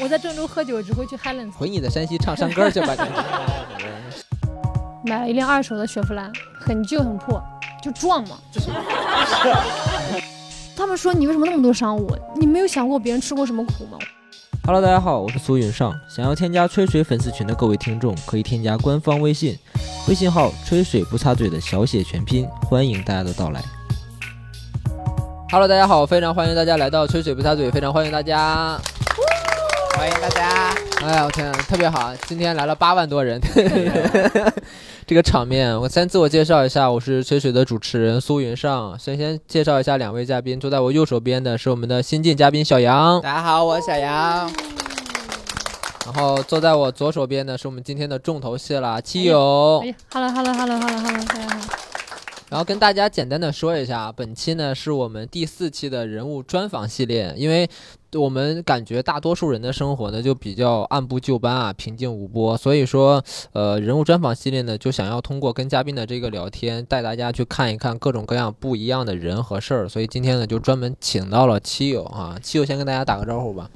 [0.00, 2.96] 我在郑州喝酒只会去 Highlands，回你的山西唱山歌去吧。
[5.04, 7.40] 买了一辆二手的雪佛兰，很旧很破，
[7.80, 8.36] 就撞嘛。
[10.76, 12.10] 他们说你为什么那么多商务？
[12.34, 13.96] 你没有想过别人吃过什么苦吗
[14.64, 15.94] ？Hello，大家好，我是苏云上。
[16.08, 19.56] 想要添加吹水粉丝群的各位听众，可以添加官方微信，
[20.08, 23.62] 微信号“吹水不擦嘴”的小写全拼，欢迎大家的到来。
[25.52, 28.76] Hello，大家好，非常欢迎大家来到吹水不擦嘴，非常欢迎大家，
[29.96, 30.74] 欢迎大家。
[31.02, 33.40] 哎呀，我天，特别好，今天来了八万多人，
[35.06, 35.78] 这个场面。
[35.80, 38.98] 我先自我介绍一下，我是吹水的主持人苏云上。
[38.98, 44.50] 先先介绍一下两位嘉宾，坐在我右手边的是我们的新晋嘉宾小杨，大家好，我是小杨。
[46.04, 49.80] 然后坐在我左手边的是我们今天的重头戏啦，七友。
[49.82, 51.83] 哎呀，Hello Hello Hello Hello Hello，大家好。
[52.54, 57.68] 然后跟大家简单的说一下，本期呢是我们第四期的人物专访系列，因为
[58.12, 63.20] 我们感觉大多数人的生活呢就比较按部就班啊，平静无波，所以说，
[63.54, 73.68] 呃，人物专访系列呢就想要通过跟嘉宾的这个聊天，带大家去看一看各种各样不一样的人和事儿，所以今天呢就专门请到了七友啊，七友先跟大家打个招呼吧。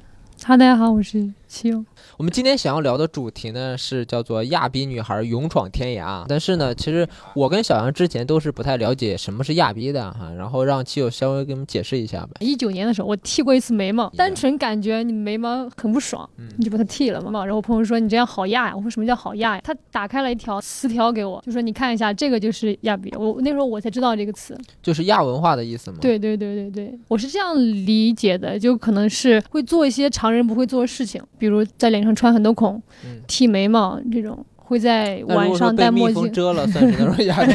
[0.45, 1.83] 哈，大家好，我是七友。
[2.19, 6.25] 我们今天想要聊的主题呢是叫做亚逼女孩勇闯天涯。
[6.27, 12.31] 但是呢，其实我跟小杨之前都是不太了解什么是亚逼的哈，然后让七友稍微给我们解释一下吧。
[12.41, 17.45] 一九年的时候，我剃过一次眉毛，单纯感觉你眉毛很不爽，你就把它剃了嘛。
[17.45, 19.61] 然后我朋友说你这样好亚呀，我说什么叫好亚呀？
[19.63, 23.09] 他打开了一条词条给我，就说你看一下，这个就是亚逼。
[23.15, 25.99] 我那时候我才知道这个词，就是亚文化的意思吗？
[26.01, 32.81] 对对对对对，我是这样理解的，就可能是会做一些常人不会做的事情，比如在脸上穿很多孔。
[33.03, 37.53] 嗯剃眉毛这种会在晚上戴墨镜，遮了算是那种亚逼，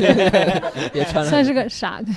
[0.92, 2.12] 别穿了，算是个傻子。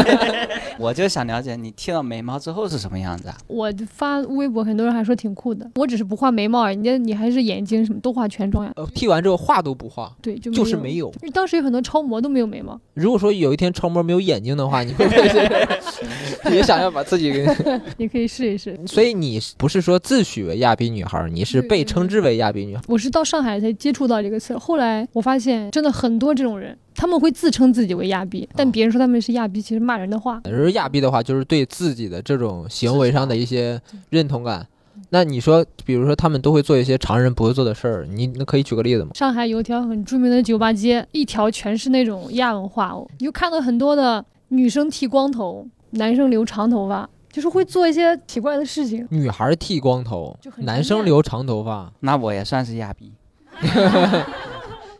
[0.80, 3.36] 我就想了解你剃了眉毛之后是什么样子啊？
[3.46, 5.70] 我发微博，很多人还说挺酷的。
[5.74, 8.72] 我只是不画眉毛而已，你你还是眼睛什么都画全妆呀。
[8.76, 11.12] 呃，剃完之后画都不画，对，就就是没有。
[11.34, 12.80] 当时有很多超模都没有眉毛。
[12.94, 17.46] 如果说有一天超模没有眼睛的话，你会不会 也想要把自己给？
[17.98, 18.78] 你可以试一试。
[18.86, 22.82] 所以你不是说自诩为亚逼女孩，你是被称之为亚逼女孩。
[22.88, 26.76] 我是到上海才接触到这个词，后来我发现真的很多这种人。
[26.96, 30.40] 他们会自称自己为亚逼，但别人说他们是亚逼，其实骂人的话。
[30.44, 33.80] 而亚逼的话，就是对自己的这种行为上的一些
[34.10, 34.64] 认同感。
[35.10, 39.10] 那你说，比如说他们都会做一些常人不会做的事儿，你那可以举个例子吗？
[39.12, 49.06] 上海有一条很著名的酒吧街，一条全是那种亚文化，你就看到很多的女生剃光头，男生留长头发，就是会做一些奇怪的事情。
[49.10, 53.12] 女孩剃光头，男生留长头发，那我也算是亚逼。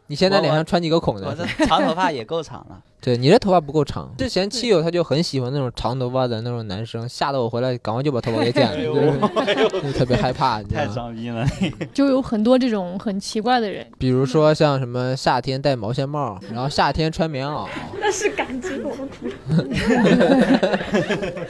[0.07, 1.27] 你现在脸上穿几个孔的？
[1.27, 2.79] 我这长头发也够长了。
[3.01, 4.11] 对你这头发不够长。
[4.17, 8.77] 之前七友他就很喜欢那种长头发的那种男生，吓得我回来赶快就把头发给剪了，
[9.71, 10.63] 就特别害怕。
[10.63, 11.47] 太装逼了。
[11.93, 17.67] 就有很多这种很奇怪的人，比如说像什么夏天戴毛线帽，然后夏天穿棉袄。
[18.01, 19.29] 那是感情我的苦。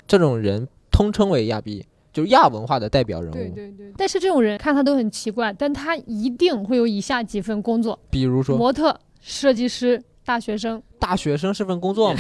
[0.07, 1.85] 这种人通称为亚逼。
[2.15, 3.35] 就是亚文化的代表人物。
[3.35, 10.83] 对对对，但是这种人看他都很奇怪，但他一定会有以下几份工作，比如说模特、设计师、大学生。
[10.99, 12.19] 大学生是份工作嘛？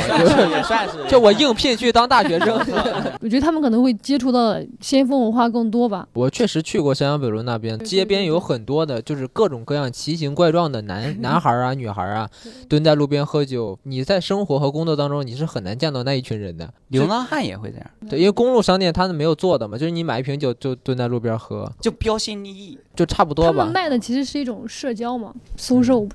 [0.50, 1.03] 也算是。
[1.09, 2.54] 就我应聘去当大学生。
[3.22, 6.06] 我觉得他们可能会接触到先锋文化更多吧。
[6.12, 12.28] 我确实去过襄阳北路那边，街边有很多的，就是各种各样奇形怪状的男男孩啊、 女孩啊，
[12.69, 13.78] 蹲在路边喝酒。
[13.84, 16.71] 你在生活和工作当中，你是很难见到那一群人的。
[16.88, 17.86] 流浪汉也会这样。
[18.10, 23.60] 对，因为公路商店他们没有做的嘛，就是你买一瓶酒就蹲在路边喝，就标新立异，就差不多吧。
[23.60, 26.03] 他们卖的其实是一种社交嘛，social。
[26.03, 26.10] 也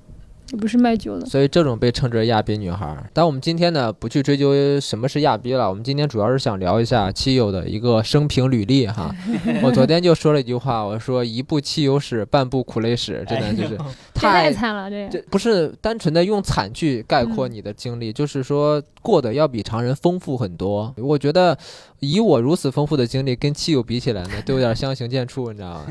[0.58, 2.98] 不是卖酒的，所以这种被称之为亚逼女孩。
[3.14, 9.14] 但我们今天呢，不去追究什么是亚逼了，我们今天主要是想聊一下七友的一个生平履历哈。
[9.62, 13.78] 我昨天就说了一句话，我说一部汽油史，半部苦累史， 真的就是
[14.16, 14.90] 太惨了。
[14.90, 20.92] 这这不是单纯的用惨去概括你的经历，就是说过得要比常人丰富很多。
[20.98, 21.56] 我觉得
[22.00, 25.86] 以我如此丰富的经历跟七友比起来呢， 都有点相形见绌，你知道吗？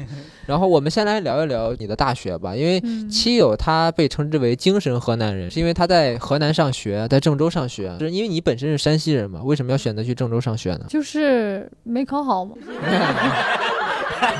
[0.47, 4.48] 然后我们先来聊一聊你的大学吧，因为七友他被称之为。
[4.55, 9.41] 精神河南人是因为他在河南上学，在郑州上学，是因为你本身是山西人嘛？
[9.43, 10.87] 为什么要选择去郑州上学呢？
[10.89, 12.55] 就是没考好嘛。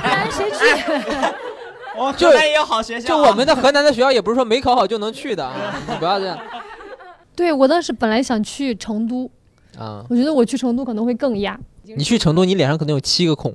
[0.03, 0.57] 然谁去？
[1.97, 3.23] 我河南也有好学校、啊。
[3.23, 6.37] 就我们的河南的学校也不是说没考好就能去的，啊，你不要这样。
[7.35, 9.29] 对我当时本来想去成都，
[9.77, 11.59] 啊，我觉得我去成都可能会更压。
[11.83, 13.53] 你去成都，你脸上可能有七个孔。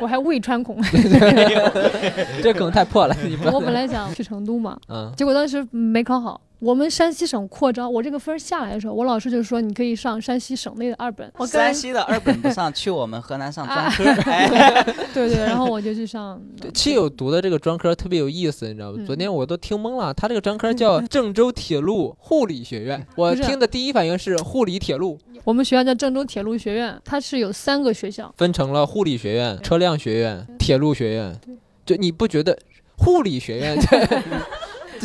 [0.00, 0.76] 我还胃穿孔。
[2.42, 3.16] 这梗太破了，
[3.52, 6.40] 我本来想去成都嘛，嗯，结果当时没考好。
[6.58, 11.30] 我们山西省扩招，我这个分下来的时候，我老师就说你可以上山西省内的二本。
[11.36, 14.04] 我跟山西的二本不上，去我们河南上专科。
[14.30, 14.82] 哎，
[15.12, 16.40] 对对，然后我就去上。
[16.58, 18.96] 对，七友读的这个专科特别有意思，你知道吗？
[18.98, 28.34] 嗯昨天我都听懵了，他这个专科叫郑州铁路护理学院，我听的第一反应是护理铁路，我们学校叫郑州铁路学院，它是有三个学校。
[28.36, 31.40] 分成了护理学院、车辆学院、铁路学院。
[31.84, 32.58] 就你不觉得
[32.98, 34.24] 护理学院 在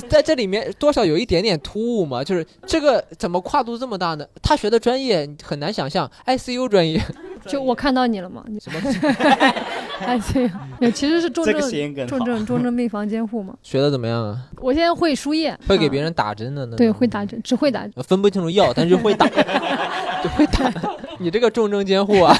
[0.10, 2.24] 在这里面多少有一点点突兀吗？
[2.24, 4.26] 就是这个怎么跨度这么大呢？
[4.42, 7.00] 他学的专业很难想象，ICU 专业
[7.46, 8.44] 就我看到你了嘛？
[8.48, 8.80] 你什么？
[10.02, 10.92] ICU？
[10.92, 12.08] 其实是重这个症。
[12.08, 13.54] 重症重症病房监护嘛。
[13.62, 14.50] 学的怎么样啊？
[14.58, 16.76] 我现在会输液，嗯会给别人打针的呢？
[16.78, 17.92] 对会打针，只会打针。
[18.04, 19.28] 分不清楚药，但是会打，
[20.24, 20.72] 就会打。
[21.20, 22.36] 你这个重症监护啊，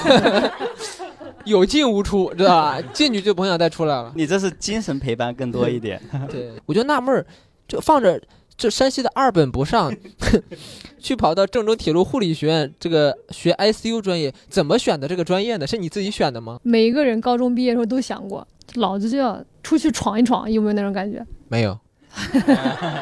[1.46, 2.82] 有进无出，知道吧？
[2.94, 4.12] 进去就甭想再出来了。
[4.16, 6.02] 你这是精神陪伴更多一点。
[6.30, 7.26] 对，我就纳闷儿，
[7.68, 8.22] 就放着
[8.56, 9.92] 这山西的二本不上，
[11.00, 15.66] 去跑到郑州铁路护理学院这个学 ICU 专业，怎么选的这个专业呢？
[15.66, 16.60] 是你自己选的吗？
[16.64, 21.26] 每一个人高中毕业的时候都想过，老子就要出去闯一闯，有没有那种感觉？
[21.48, 21.78] 没有，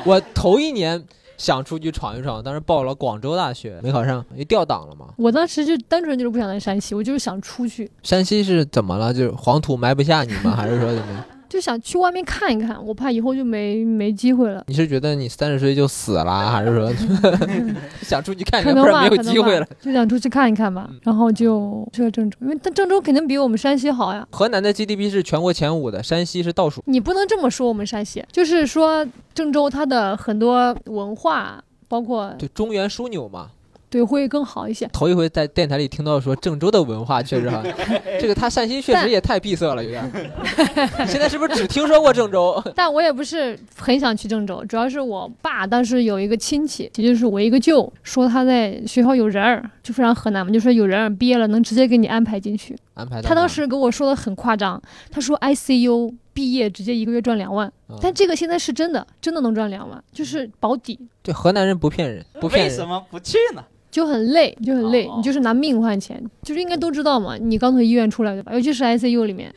[0.05, 1.03] 我头一年
[1.39, 5.07] 想出去闯一闯，当时报了广州大学，没考上，也调档了嘛。
[5.17, 9.13] 我当时就单纯就是不想来山西，我就是想出去，山西是怎么了？
[9.13, 10.53] 就是黄土埋不下你吗？
[10.55, 11.23] 还是说怎么样？
[11.49, 14.63] 就想去外面看一看，我怕以后就没没机会了。
[14.67, 16.93] 你是觉得你三十岁就死了，还是说
[18.03, 20.99] 想出去看看，可能吧，不然没有机会了？，就想出去看一看吧嗯。
[21.03, 24.25] 然后就去了郑州，因为但郑州肯定比我们山西好呀。
[24.31, 26.83] 河南的 GDP 是全国前五的，山西是倒数。
[26.85, 33.49] 你不能这么说我们山西，就是说郑州它的很多文化，包括对，中原枢纽嘛。
[33.89, 34.87] 对会更好一些。
[34.93, 37.63] 头一回在电台里听到说郑州的文化确实哈，
[38.21, 40.09] 这个他善心确实也太闭塞了，有点儿。
[41.07, 42.61] 现在是不是只听说过郑州？
[42.75, 52.75] 但我也不是很想去郑州，主要是我爸当时有一个亲戚，也就是我一个舅，说他在学校有人儿，就非常河南嘛，就说有人儿毕业了能直接给你安排进去。
[52.93, 62.69] 安排他当时给我说的很夸张，他说 ICU 毕业直接一个月赚两万，嗯但这个现在是真的，真的能赚两万，就是保底，对河南人不骗人，不骗人。
[62.69, 63.63] 为什么不去呢？
[63.91, 68.53] 就很累，就很累，哦你就是拿命换钱，就是应该都知道嘛，你刚从医院出来对吧？
[68.53, 69.53] 尤其是 ICU 里面。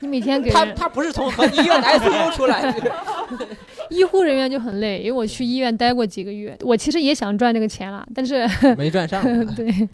[0.00, 2.90] 你每天给他他不是从医院 ICU 出来的，
[3.88, 8.46] 医护人员就很累，因为我去医院待过几个月，我其实也想赚这个钱了，但是
[8.76, 9.22] 没赚上。
[9.54, 9.88] 对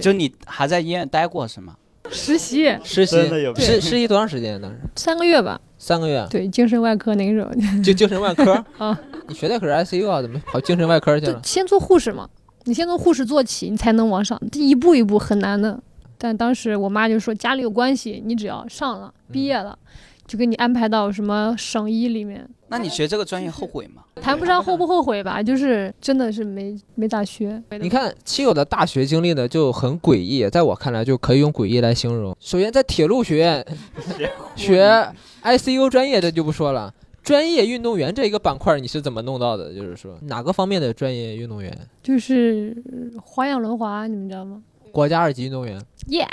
[0.00, 1.74] 就你还在医院待过是吗？
[2.10, 3.16] 实习实习
[3.56, 4.58] 实实习多长时间？
[4.62, 7.50] 当时三个月吧，三个月，对精神外科那个时候，
[7.82, 8.98] 就精神外科啊。
[9.28, 11.34] 你学的可是 ICU 啊，怎么跑精神外科去了？
[11.34, 12.28] 就先做护士嘛，
[12.64, 15.80] 你先从护士做起，你才能往上，这一步一步很难的。
[16.18, 19.78] 但当时我妈就说家里有关系，你只要上了毕业了，
[20.26, 22.46] 就给你安排到什么省医里面。
[22.68, 24.02] 那你学这个专业后悔吗？
[24.22, 27.60] 谈不上后不后悔吧，就是真的是没没咋学。
[27.80, 32.36] 你看亲友的大学经历呢就很诡异，在我看来就可以用诡异来形容。
[32.38, 33.66] 首先在铁路学院
[34.54, 35.10] 学
[35.42, 39.72] ICU 专业这就不说了，专业运动员这一个板块你是怎么弄到的？
[39.74, 41.76] 就是说哪个方面的专业运动员？
[42.02, 42.76] 就是
[43.22, 44.62] 花样轮滑，你们知道吗？
[44.92, 46.26] 国家二级运动员，耶、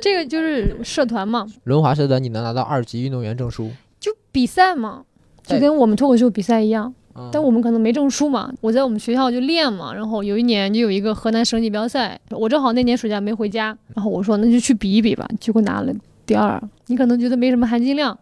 [0.00, 3.70] 这个就是社团嘛，轮滑社团你能拿到二级运动员证书。
[3.98, 5.04] 就比赛嘛，
[5.42, 6.86] 就跟我们脱口秀比赛一样。
[6.86, 15.92] 嗯但我们可能没证书嘛，我在我们学校就练嘛，然后有一年就有一个河南省锦标赛，我正好那年暑假没回家，然后我说那就去比一比吧，结果拿了
[16.24, 16.62] 第二。
[16.86, 18.16] 你可能觉得没什么含金量，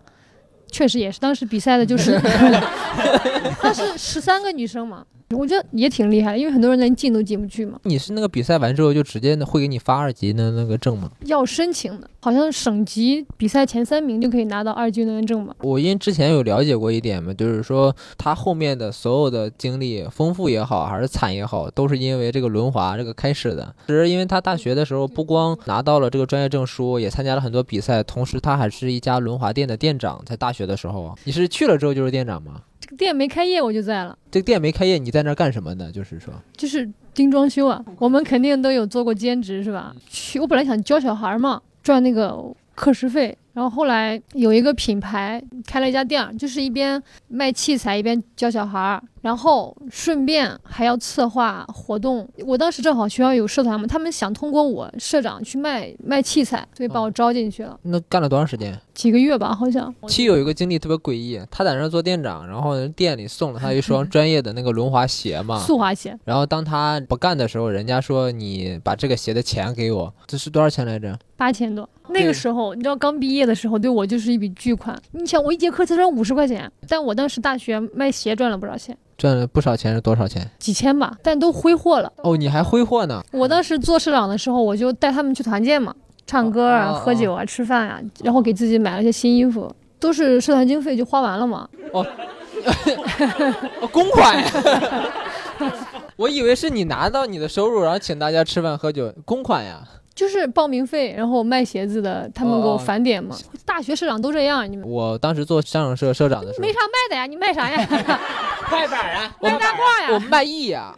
[0.70, 2.20] 确实也是，当时比赛的就是，
[3.62, 5.04] 当时十三个女生嘛，
[5.36, 11.10] 我觉得也挺厉害的，因为很多人连进都进不去嘛，你是那个比赛完之后就直接会给你发二级的那个证吗？
[11.26, 15.54] 要申请的，好像省级比赛前三名就可以拿到二级运动员证吧。
[15.60, 23.74] 我因为之前有了解过一点嘛，就是说他后面的所有的经历，丰富也好，还是惨也好，都是因为这个轮滑这个开始的。
[23.86, 30.22] 只是因为他大学的时候不光拿到了这个专业证书，也参加了很多比赛，同时他还是一家轮滑店的店长。
[30.24, 32.62] 在大学的时候，你是去了之后就是店长吗？
[32.88, 34.16] 这个店没开业我就在了。
[34.30, 35.92] 这个店没开业，你在那儿干什么呢？
[35.92, 39.94] 就是说，就是盯装修啊，我们肯定都有做过兼职是吧？
[40.08, 42.42] 去，我本来想教小孩嘛，赚那个
[42.74, 52.28] 课时费，然后后来有一个品牌开了一家店，就是一边卖器材一边教小孩儿，然后顺便还要策划活动。
[52.46, 58.78] 我当时正好学校有社团嘛，他们想通过我社长去卖卖器材，所以把我招进去了，那干了多长时间？
[58.94, 59.92] 几个月吧，好像。
[60.06, 65.58] 七有一个经历特别诡异，他在那儿做店长，然后人店里送了他一双 专业的那个轮滑鞋嘛。
[65.58, 71.18] 速滑鞋然后当他不干的时候，人家说你把这个鞋的钱给我，这是多少钱来着？
[71.36, 74.94] 八千多，那个时候你知道刚毕业的的时候，对我就是一笔巨款。
[75.12, 80.48] 你想，我一节课才赚五十块钱，但我当时大学卖鞋赚了不少钱，赚了不少钱是多少钱？
[80.58, 82.12] 几千吧，但都挥霍了。
[82.18, 83.22] 哦，你还挥霍呢？
[83.32, 85.94] 我当时做社长的时候，我就带他们去团建嘛，
[86.26, 91.66] 唱歌啊、哦喝酒啊、吃饭啊，然后给自己买了些新衣服，都是社团经费就花完了嘛。
[91.92, 92.06] 哦，
[93.90, 94.44] 公款呀！
[96.16, 99.82] 我以为是你拿到你的收入，然后请大家吃饭喝酒，公款呀。
[100.18, 103.36] 就是报名费，然后卖鞋子的，他们给我哦返点嘛。
[103.64, 107.24] 大学社长都这样，你们我当时做商场社社长的时候没，啥卖的呀？
[107.26, 107.86] 你卖啥呀？
[108.68, 110.08] 快板啊，卖大褂呀？
[110.14, 110.92] 我卖艺呀。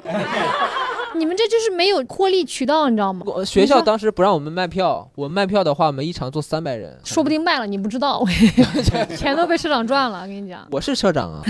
[1.15, 3.27] 你们这就是没有获利渠道，你知道吗？
[3.45, 6.99] 学校当时不让我们卖票，我们卖票的话，我们一场坐三百人。
[7.05, 8.25] 说不定卖了你不知道，
[9.19, 10.23] 钱都被社长赚了。
[10.23, 11.43] 我跟你讲，我是社长啊，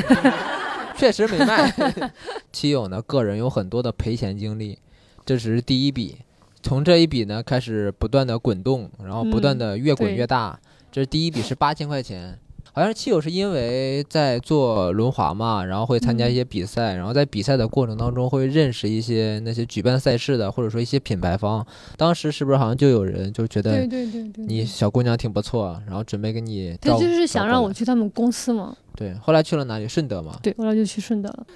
[0.98, 1.72] 确实没卖。
[2.50, 4.76] 七友呢，个人有很多的赔钱经历，
[5.24, 6.16] 这只是第一笔。
[6.62, 10.58] 从这一笔呢开始不断的滚动，然后不断的越滚越大。
[10.92, 12.36] 这是第一笔是八千块钱，
[12.72, 21.64] 好像是七友是因为在做轮滑嘛，然后会参加一些比赛，然后在比赛的过程当中会认识一些那些举办赛事的，或者说一些品牌方。
[21.96, 28.76] 当时是不是好像就有人就觉得对对对，你小姑娘挺不错，然后准备给你他就是想让我去他们公司嘛。
[28.96, 29.88] 对，后来去了哪里？
[29.88, 30.38] 顺德嘛。
[30.42, 31.46] 对，后来就去顺德了，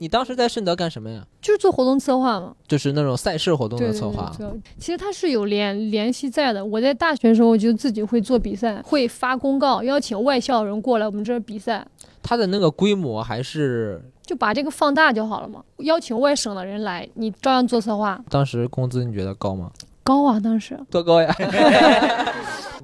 [0.00, 1.22] 你当时在顺德干什么呀？
[1.42, 2.54] 就是做活动策划嘛。
[2.66, 4.32] 就是那种赛事活动的策划。
[4.78, 6.64] 其实它是有联联系在的。
[6.64, 11.86] 我在大学的时候就自己会做比赛，会发公告邀请外校人过来我们这儿比赛，
[12.22, 15.62] 它的那个规模还是就把这个放大就好了嘛。
[15.80, 19.70] 邀请外省的人来，你照样做策划，当时工资你觉得高吗？
[20.02, 21.30] 高啊，当时多高呀？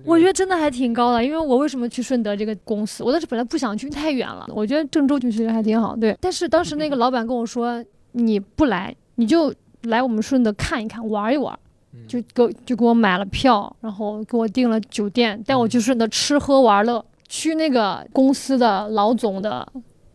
[0.05, 1.25] 我觉得真的还挺高的。
[1.25, 3.03] 因为我为什么去顺德这个公司？
[3.03, 4.47] 我当时本来不想去，太远了。
[4.49, 6.17] 我觉得郑州就其实还挺好，对。
[6.21, 11.59] 但是当时那个老板跟我说，你不来，你就来我们顺德看一看，玩一玩。
[12.07, 19.67] 就给就给我买了票，然后给我订了酒店，带我去顺德吃喝玩乐，去那个公司的老总的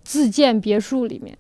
[0.03, 1.35] 自建别墅里面，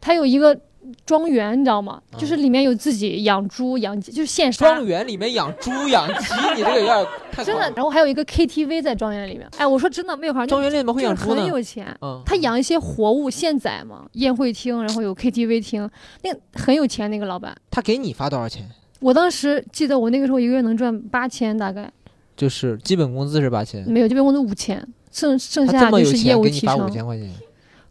[0.00, 0.58] 他有一个
[1.04, 2.00] 庄园，你知道吗？
[2.16, 4.84] 就是里面有自己养猪养鸡，就是现杀庄。
[4.84, 9.46] 园里面养猪养鸡，你这个有点太真的，然后还有一个 KTV 在庄园里面。
[9.58, 11.48] 哎，我说真的，没有话，庄园里面会养猪呢就是很？
[11.48, 11.96] 有钱。
[12.00, 15.88] 嗯，他养一些活物现宰嘛，宴会厅，然后有 KTV 厅，
[16.22, 17.56] 那个很有钱那个老板。
[17.70, 18.68] 他给你发多少钱？
[19.00, 21.90] 我当时记得我那个时候一个月能赚八千，大概
[22.36, 26.92] 就是基本工资是八千，没有，基本工资五千，剩剩下么有钱，就是业务给你发五提成。
[26.92, 27.30] 千块钱，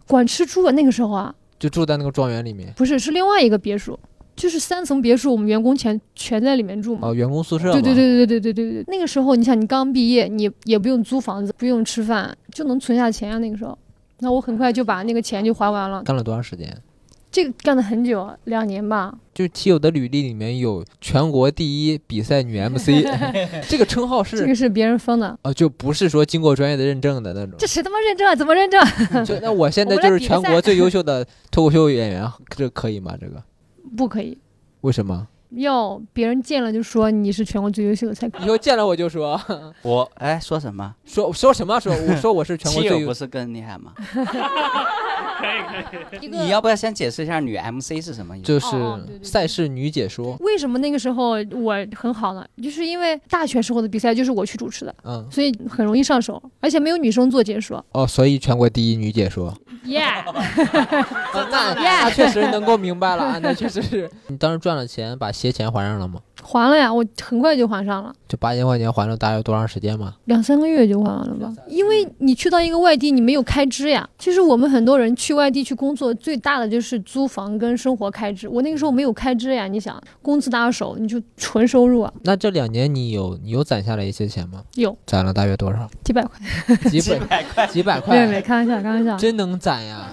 [0.07, 2.73] 管吃住啊，那个时候啊，就住在那个庄园里面。
[2.77, 3.99] 不是，是另外一个别墅，
[4.35, 7.09] 就是三层别墅，我们员工全全在里面住嘛。
[7.09, 7.73] 哦，员工宿舍嘛。
[7.73, 13.37] 对对对对对对对对，那个时候你想，你刚毕业，你也不用租房子，不用吃饭，就能存下钱啊。
[13.39, 13.77] 那个时候，
[14.19, 16.01] 那我很快就把那个钱就还完了。
[16.03, 16.73] 干了多长时间？
[17.31, 19.13] 这个干了很久，啊两年吧。
[19.33, 22.87] 就是七友的履历里面有全国第一比赛女 MC，
[23.69, 27.55] 这个称号是这个是别人封的，呃，就不是说经过专业的认证的那种。
[27.57, 28.35] 这谁他妈认证啊？
[28.35, 28.81] 怎么认证？
[29.23, 33.15] 就那我现在就是全国最优秀的脱口秀演员，这可以吗？
[33.19, 33.41] 这个
[33.95, 34.37] 不可以，
[34.81, 35.27] 为什么？
[35.51, 38.45] 要别人见了就说你是全国最优秀的才可以。
[38.45, 39.39] 以后见了我就说
[39.81, 40.93] 我哎说什么？
[41.05, 43.93] 说说什么说我说我是全国最不是更厉害吗？
[45.39, 48.45] 可以可以你要不要先解释一下女 MC 是什么意思？
[48.45, 48.75] 就是
[49.23, 52.45] 赛事女解说，为什么那个时候我很好呢？
[52.61, 57.83] 就是因为大学时候的比赛就是我去主持的，嗯所以很容易上手，而且没有女生做解说。
[57.93, 59.53] 哦，所以全国第一女解说，
[59.85, 64.09] 耶、 哦那那确实能够明白了啊，那确实是。
[64.27, 66.21] 你当时赚了钱，把鞋钱还上了吗？
[66.41, 70.15] 还了呀，我很快就还上了，就八千块钱还了大约多长时间嘛？
[70.25, 71.53] 两三个月就还完了吧。
[71.67, 74.07] 因为你去到一个外地，你没有开支呀。
[74.17, 78.47] 其实我们很多人去外地去工作，最大的就是租房跟生活开支。
[78.47, 84.63] 我那个时候没有开支呀，你想工资到手，你就纯收入啊，那这两年你有你有攒下来一些钱吗？
[84.75, 85.89] 有攒了大约多少？
[86.03, 86.39] 几百块。
[86.89, 87.67] 几百块？
[87.67, 88.41] 几百块？
[88.41, 89.17] 开玩笑，开玩笑。
[89.17, 90.07] 真能攒呀！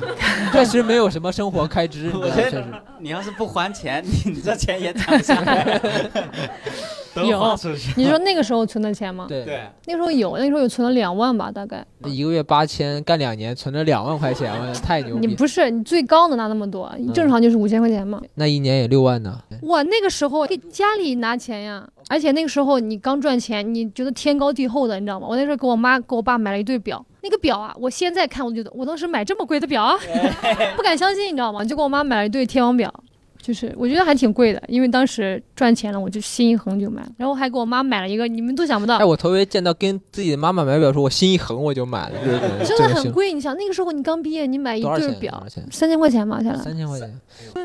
[0.53, 2.11] 确实没有什么生活开支？
[2.35, 2.65] 确实。
[2.99, 5.79] 你要是不还钱，你你这钱也攒不下来，
[6.15, 6.16] 都
[7.27, 7.93] 有花出去。
[7.97, 9.25] 你说那个时候存的钱吗？
[9.27, 11.83] 对对，那个时候有，那个时候有存了两万吧，大概。
[12.05, 15.27] 一个月八千，干两年存了两万块钱，我 太牛逼！
[15.27, 18.21] 你不是你最高能拿那么多，你正常就是五千块钱嘛。
[18.35, 19.41] 那一年也六万呢。
[19.63, 25.27] 哇，那个时候给家里拿钱呀，而且那个时候你刚赚钱，你觉得天高地厚的，你知道吗？
[25.27, 29.97] 我那时候给我妈给我爸买了一对表，那个表啊，我现在看我就觉得我当时买这么贵的表啊，
[30.77, 31.65] 不敢相信，你知道吗？
[31.65, 32.93] 就给我妈买了一对天王表，
[33.41, 43.33] 就是我觉得还挺贵的，因为当时赚钱了，我就心一横就买，然后还给我妈买了一个，你们都想不到哎，，我头一回见到跟自己的妈妈买表，说我心一横我就买了，真的很贵。
[43.33, 45.43] 你想那个时候你刚毕业，你买一对表？
[45.71, 47.19] 三千块钱吧下来，三千块钱。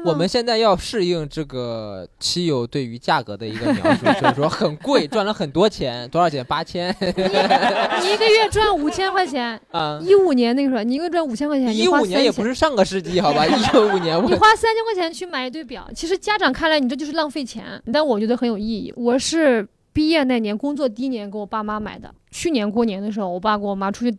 [0.05, 6.45] 我们现在要适应这个亲友对于价格的一个描述，就是说很贵，赚了很多钱，多少钱？
[6.45, 10.00] 八千你一个月赚五千块钱，啊！
[10.01, 12.51] 一五年那个时候你一个月赚五千块钱，一五年也不是。
[12.62, 13.43] 上个世纪，好吧？
[13.48, 18.93] 一五年你花三千块钱去买一对表，其实家长看来你这就是浪费钱，但我觉得很有意义。
[18.97, 24.17] 我是毕业那年工作第一年给我爸妈买的，去年过年的时候，我爸跟我妈出去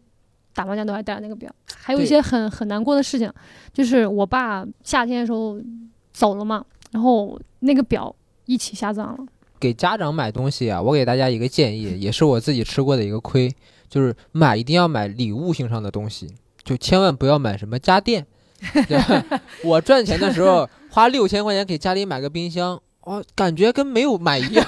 [0.55, 1.51] 打麻将都还带着那个表。
[1.67, 3.33] 还有一些很很难过的事情，
[3.73, 5.61] 就是我爸夏天的时候
[6.13, 8.15] 走了嘛，然后那个表
[8.47, 9.19] 一起下葬了。
[9.59, 13.53] 给家长买东西啊，我给大家一个建议，也是我自己吃过的一个亏，
[13.89, 16.29] 就是买一定要买礼物性上的东西，
[16.65, 18.27] 就千万不要买什么家电。
[18.87, 24.65] 对吧我赚钱的时候花六千块钱给家里买个冰箱，哦，感觉跟没有买一样，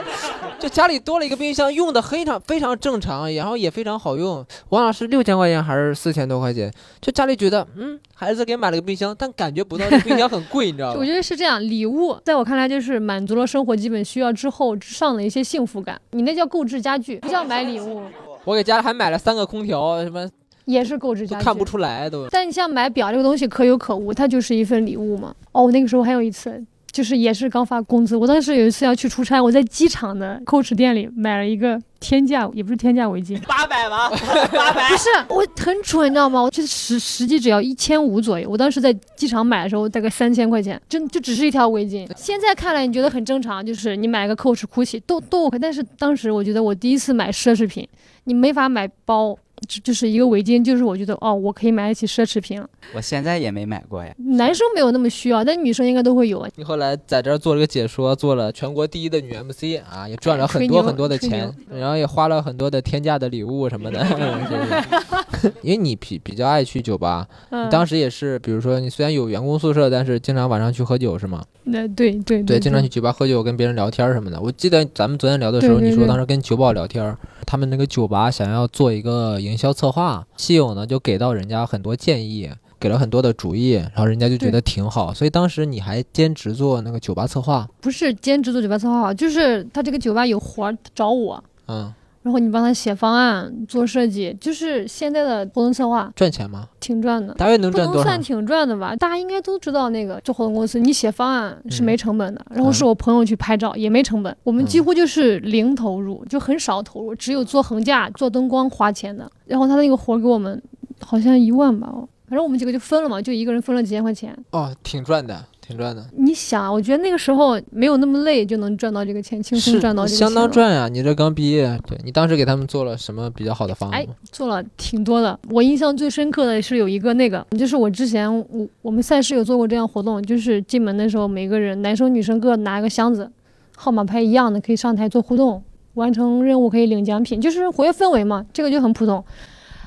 [0.58, 4.44] 就家里多了一个冰箱，用的非常非常正常，然后也非常好用。
[4.70, 11.04] 王老师六千块钱还是四千多块钱，就家里觉得嗯，孩子给买了个冰箱，但感觉不到这冰箱很贵，你知道吧我？
[11.04, 16.00] 觉得是这样，礼物在我看来就是满足了生活基本需要之后之上的一些幸福感。
[16.12, 18.02] 你那叫购置家具，不叫买礼物，
[18.44, 20.26] 我给家里还买了三个空调，什么
[20.64, 21.44] 也是购置家具。
[21.44, 22.26] 看不出来都。
[22.30, 25.34] 但你像买表这个东西可有可无，它就是一份礼物嘛。
[25.52, 34.08] 哦，我那个时候还有一次，就是也是刚发工资，我当时有一次要去出差，我在机场的 Coach 店里买了一个天价，也不是天价围巾，八百吗？
[34.54, 36.40] 八百不是，我很蠢，你知道吗？
[36.40, 42.08] 我这实实际只要一千五左右，我当时在机场买的时候大概三千块钱，真就只是一条围巾。
[42.14, 47.88] 现在看来你觉得很正常，就是你买个 Coach、GUCCI 都都 OK，但是当时我觉得我第一次买奢侈品，
[48.22, 49.36] 你没法买包。
[49.64, 52.62] 就就是一个围巾，就是我觉得哦，我可以买得起奢侈品。
[52.94, 54.14] 我现在也没买过呀。
[54.36, 56.48] 男生没有那么需要，但女生应该都会有啊。
[56.56, 64.04] 你后来在这儿做了个解说，做了全国第一的女 MC 啊，也赚了很多很多的钱，然后也花了很多的天价的礼物什么的。
[64.50, 71.44] 就是因为你比比较爱去酒吧，嗯你，当时也是，比如说你虽然有员工宿舍，但是经常晚上去喝酒是吗？
[71.64, 74.38] 那对对对，经常去酒吧喝酒，跟别人聊天什么的。
[74.40, 77.16] 我记得咱们昨天聊的时候，你说当时跟酒保聊天，
[77.46, 91.92] 他们那个酒吧想要做一个营销策划，西友呢就给到人家很多建议，给了很多的主意，然后人家就觉得挺好，所以当时你还兼职做那个酒吧策划，不是兼职做酒吧策划，就是他这个酒吧有活儿找我，嗯，
[92.24, 96.66] 然后你帮他写方案、做设计，就是现在的活动策划赚钱吗？
[96.80, 97.34] 挺赚的。
[97.34, 98.22] 大约能不赚多少能算？
[98.22, 98.96] 挺赚的吧？
[98.96, 109.30] 大家应该都知道，那个做活动公司，你写方案是嗯没成本的，然后是我朋友去拍照也没成本，我们嗯几乎就是零投入，就很少投入，只有做横架、做灯光花钱的。
[109.44, 110.60] 然后他那个活儿给我们
[111.00, 114.34] 好像一万吧，哦反正我们几个就分了嘛，就一个人分了几千块钱。
[114.50, 120.50] 哦，挺赚的，挺赚的，你想，我觉得那个时候没有那么累，就能赚到这个钱，轻松赚到这个钱相当。
[120.50, 120.88] 赚呀！
[120.88, 125.38] 你这刚毕业，对你当时给他们做了什么比较好的方案做了挺多的。
[125.48, 133.30] 我印象最深刻的是有一个那个，就是我之前我我们赛事有做过这样活动，就是进门的时候每个人男生女生各拿一个箱子，
[133.74, 135.62] 号码牌一样的可以上台做互动，
[135.94, 138.44] 完成任务可以领奖品，就是活跃氛围嘛。
[138.52, 139.24] 这个就很普通。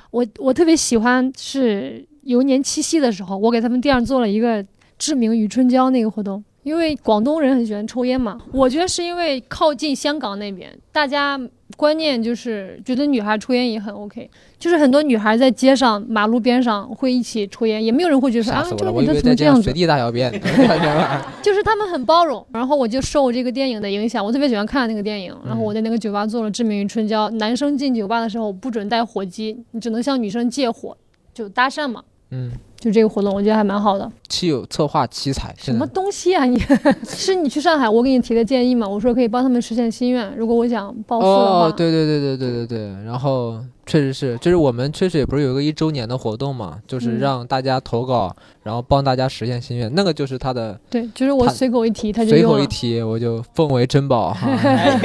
[0.09, 4.65] 我我特别喜欢是有一年七夕的时候，我给他们店上做了一个
[4.97, 6.43] 志明与春娇那个活动。
[6.63, 11.39] 因为广东人很喜欢抽烟嘛，我觉得是因为靠近香港那边，大家
[11.77, 14.29] 观念就是觉得女孩抽烟也很 OK，
[14.59, 18.67] 就是很多女孩在街上、马路边上会一起抽烟，也没有人会觉得说啊！
[18.69, 20.29] 这个女的怎么这样子随，地大小便
[21.41, 22.45] 就是他们很包容。
[22.51, 25.33] 然后我就受这个电影的影响，我特别喜欢看那个电影。
[25.45, 30.97] 然后我在那个酒吧做了《志明与春娇》，男生进酒吧的时候不准带火机，你只能向女生借火，
[31.33, 32.03] 就搭讪嘛。
[32.31, 34.09] 嗯，就这个活动，我觉得还蛮好的。
[34.29, 36.59] 七友策划奇才，什么东西啊你？
[37.07, 38.87] 是你去上海，我给你提的建议嘛？
[38.87, 40.35] 我说可以帮他们实现心愿。
[40.35, 52.43] 如果我想暴富的话，哦，对对对对对对对，然后确实是，就是我们吹水不是有一个一周年的活动嘛，就是嗯让大家投稿，然后帮大家实现心愿，那个就是他的对，就是我随口一提，他就随。
[52.43, 54.47] 口一提，我就奉为珍宝哈。
[54.47, 54.99] 哎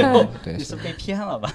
[0.45, 1.53] 对你是被骗了吧？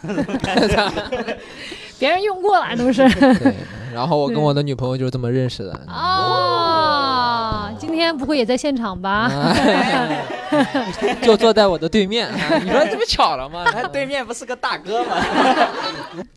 [2.00, 3.08] 别人用过了都是。
[3.40, 3.54] 对，
[3.94, 5.72] 然后我跟我的女朋友就是这么认识的。
[5.88, 9.30] 哦，今天不会也在现场吧？
[9.32, 10.24] 哎
[11.22, 13.66] 就坐在我的对面，啊 你说这不巧了吗？
[13.72, 15.16] 他对面不是个大哥吗？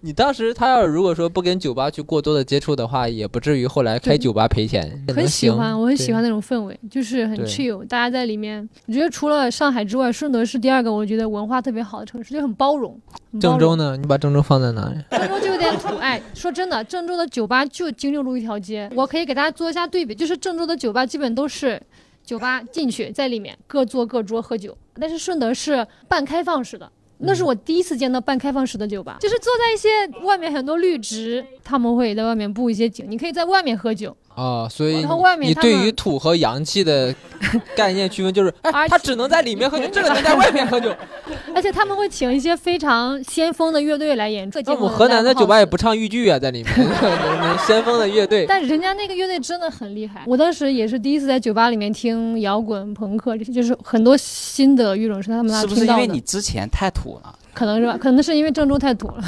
[0.01, 4.91] 你当时他要是如果说不跟酒吧去过多的接触的话，也不至于后来开酒吧赔钱。
[5.15, 8.69] 很喜欢，我很喜欢那种氛围，就是很 chill，大家在里面。
[8.87, 12.91] 我觉得除了上海之外，顺德是第二个我觉得文化特别好的城市，就很包容。
[13.33, 13.97] 包容郑州呢？
[13.97, 14.97] 你把郑州放在哪里？
[15.11, 15.97] 郑州就有点土。
[15.99, 21.81] 哎，说真的，郑州的酒吧就经六路一条街，我可以给大家做一下对比，就是郑州的酒吧基本都是
[22.31, 26.89] 酒吧进去，在里面各坐各桌喝酒，但是顺德是半开放式的。
[27.23, 34.17] 那是我第一次见到半开放式的酒吧，就是坐在一些外面很多绿植，他们会在外面布一些景，你可以在外面喝酒。
[34.41, 35.07] 啊，所以
[35.41, 37.15] 你对于土和洋气的
[37.77, 40.91] 概念区分就是，哎，而他只能在里面喝酒， 这个能在外面喝酒。
[41.55, 44.59] 而且他们会请一些非常先锋的乐队来演出。
[44.65, 46.75] 那我们河南的酒吧也不唱豫剧啊，在里面，
[47.67, 48.47] 先锋的乐队。
[48.49, 50.23] 但人家那个乐队真的很厉害。
[50.27, 56.03] 我当时也是第一次在酒吧里面听摇滚、朋克这些，就是很多新的乐种是他们那是不是听到的。
[56.03, 57.35] 因为你之前太土了？
[57.53, 57.99] 可能是吧？
[58.01, 59.23] 可能是因为郑州太土了。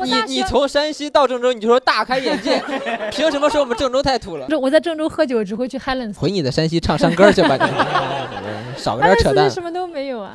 [0.00, 2.62] 我你大学你从山西到郑州，你就说大开眼界，
[3.12, 4.46] 凭什么说我们郑州太土了？
[4.58, 9.50] 我在郑州喝酒只会去 Highlands，回你的山西唱山歌去吧，你少 跟这扯淡。
[9.50, 10.32] 什么都没有啊。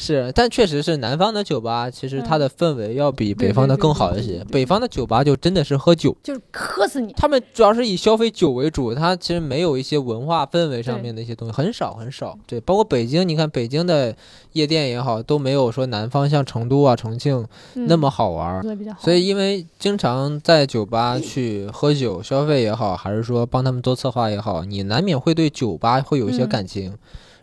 [0.00, 4.44] 是，但确实是南方的酒吧，其实它嗯的氛围要比北方的更好一些。
[4.52, 7.12] 北方的酒吧就真的是喝酒，就是喝死你。
[7.14, 12.38] 他们主要是以消费酒为主，它其实没有一些文化氛围上面的一些东西，很少很少。
[12.46, 14.14] 对，包括北京，你看北京的
[14.52, 18.62] 夜店也好，都没有说南方像成都啊、重庆嗯那么好玩儿。
[18.62, 18.98] 做的比较好。
[19.08, 26.94] 所以，因为经常在酒吧去喝酒消费也好，还是说帮他们做策划也好，你难免会对酒吧会有一些嗯感情，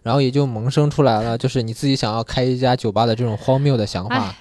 [0.03, 4.35] 然后也就萌生出来了，就是你自己想要开一家酒吧的这种荒谬的想法。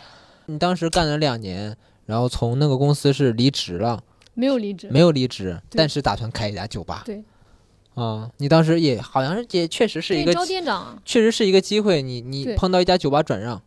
[0.44, 4.02] 你当时干了两年，然后从那个公司是离职了，
[4.34, 7.04] 没有离职，没有离职，但是打算开一家酒吧。
[7.06, 7.24] 对。
[7.94, 11.00] 啊、你当时也好像是也确实是一个招店长。
[11.06, 13.62] 确实是一个机会，你你碰到一家酒吧转让，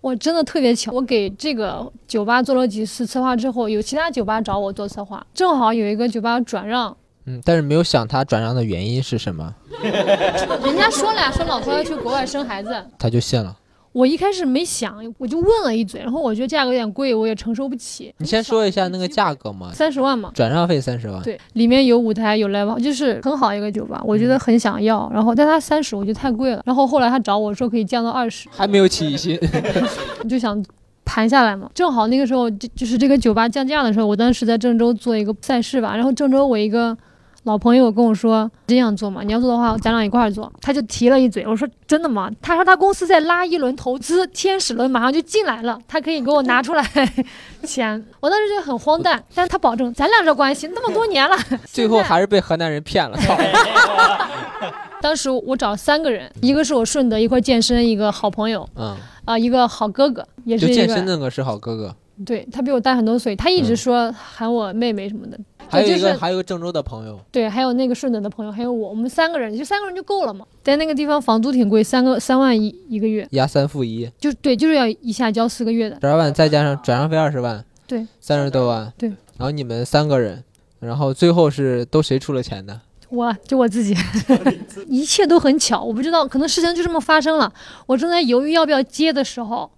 [0.00, 12.74] 我真的特别巧，我给这个酒吧做了几次策划之后，有其他酒吧找我做策划，正好有一个酒吧转让，嗯，但是没有想他转让的原因是什么，人家说了，说老婆要去国外生孩子。
[12.98, 13.54] 他就信了。
[13.92, 18.14] 我一开始没想，我就问了一嘴，然后我觉得价格有点贵，我也承受不起。
[18.18, 21.20] 你先说一下那个价格嘛，三十万嘛，转让费三十万。
[21.22, 25.10] 对，里面有舞台有 live，就是很好一个酒吧，我觉得很想要。
[25.12, 26.62] 然后但他三十，我觉得太贵了。
[26.64, 29.36] 然后后来他找我说可以降到二十，还没有起疑心，
[30.22, 30.64] 我就想
[31.04, 31.68] 盘下来嘛。
[31.74, 36.96] 正好那个时候就就是这个酒吧降价的时候，我当时在郑州做一个赛事吧，然后郑州我一个
[37.44, 40.52] 老朋友跟我说这样做嘛，你要做的话咱俩一块儿做。
[40.60, 42.30] 他就提了一嘴，我说真的吗？
[42.42, 46.84] 他说他公司在拉一轮投资，天使轮马上就进来了，他可以给我拿出来
[47.64, 48.04] 钱。
[48.20, 53.16] 我当时就很荒诞，但是他保证咱俩这关系那么多年了， 最后还是被河南人骗了。
[53.16, 53.34] 操！
[55.00, 65.38] 当时我找三个人，一个是我顺德一块健身一个好朋友嗯，啊、一个好哥哥，也是就健身那个是好哥哥，对他比我大很多岁，他一直嗯说喊我妹妹什么的。
[65.68, 70.44] 还有一个就是还有个郑州的朋友，对，还有那个顺德的朋友，还有我，我们三个人，就三个人就够了嘛。
[70.64, 75.96] 在那个地方房租挺贵，三个三万一一个月，押三付一，就对，就是要一下交四个月的。
[76.00, 79.08] 十二万再加上转让费二十万，对，三十多万，对。
[79.08, 80.42] 然后你们三个人，
[80.80, 82.80] 然后最后是都谁出了钱呢？
[83.08, 83.96] 我就我自己，
[84.86, 87.52] 一切都很巧，我不知道，可能事情就这么发生了。
[87.86, 89.70] 我正在犹豫要不要接的时候，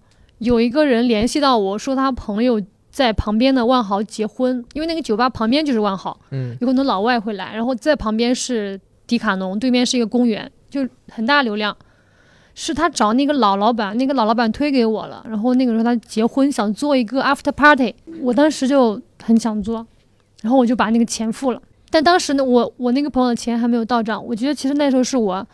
[0.43, 11.75] 有一个人联系到我说他朋友在旁边的万豪结婚，因为那个酒吧旁边就是万豪，嗯，有很多老外会来，然后在旁边是迪卡侬，对面是一个公园，就很大流量。
[12.55, 19.83] 是他找那个老老板，那个老老板推给我了，然后那个时候他结婚想做一个 after party，我当时就很想做，
[20.43, 21.59] 然后我就把那个钱付了。
[21.89, 25.47] 但当时呢，我我那个朋友的钱还没有到账，我觉得其实那时候是我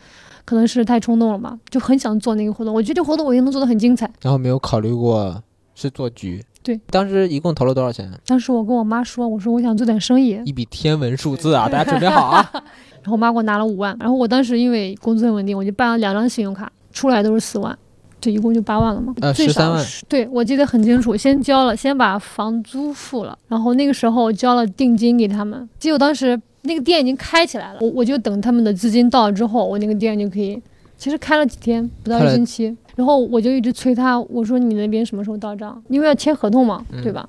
[0.50, 2.74] 可能是太冲动了嘛，就很想做那个活动。
[2.74, 4.10] 我觉得这个活动我一定能做得很精彩。
[4.20, 5.40] 然后没有考虑过
[5.76, 8.10] 是做局，对，当时一共投了多少钱？
[8.26, 12.50] 当时我跟我妈说，我说我想做点生意，一笔天文数字啊，大家准备好啊！
[13.00, 17.78] 然后我妈给我拿了五万，然后我当时因为工资很稳定，我就办了两张信用卡，出来都是四万，
[18.20, 19.14] 这一共就八万了嘛。
[19.20, 25.68] 呃最少13万对，我记得很清楚，先交了，先把房租付了，然后那个时候交了定金给他们。
[25.78, 30.60] 结果当时那个店已经开起来了，我我就等他们的资金到了之后，我那个店就可以，
[30.98, 32.76] 其实开了几天，不到一星期。
[32.96, 35.82] 然后我就一直催他，我说你那边什么时候到账？
[35.88, 37.26] 因为要签合同嘛，嗯对吧？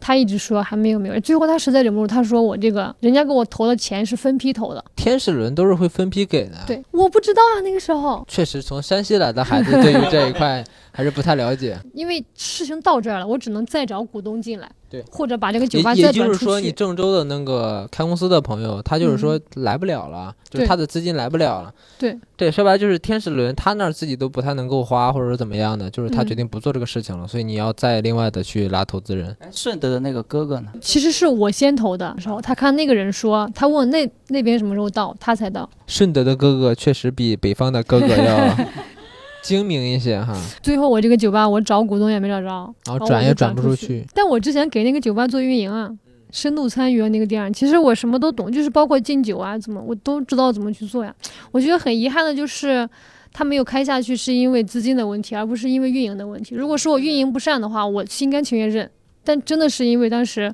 [0.00, 11.78] 他一直说还没有没有，最后他实在忍不住，他说我这个人家给我投的钱是分批投的，天使轮都是会分批给的。，对，我不知道啊，那个时候，确实从山西来的孩子对于这一块还是不太了解。
[11.94, 21.72] 因为事情到这儿了，我只能再找股东进来，对，或者把这个酒吧再转就是说，你郑州的那个开公司的朋友，他就是说来不了了，就是他的资金来不了了。
[21.98, 29.36] 对对，说白了就是天使轮，他那儿自己都不太能够花，或者是怎么样的，就是他嗯决定不做这个事情了，所以你要再另外的去拉投资人。
[29.40, 30.72] 哎顺德的那个哥哥呢？
[30.80, 35.68] 其实是我先投的时候，他看那个人说，他问那那边什么时候到，他才到。
[35.86, 38.56] 顺德的哥哥确实比北方的哥哥要
[39.42, 44.04] 精明一些哈，最后我这个酒吧我找股东也没找着，然后转也转不出出去。
[44.14, 45.90] 但我之前给那个酒吧做运营啊，
[46.30, 51.14] 深度参与了那个店，其实我什么都懂，就是包括敬酒啊，怎么我都知道怎么去做呀。
[51.50, 52.88] 我觉得很遗憾的就是。
[53.30, 56.54] 他没有开下去是因为资金的问题，而不是因为运营的问题。
[56.54, 58.90] 如果说我运营不善的话，我心甘情愿认。
[59.22, 60.52] 但真的是因为当时。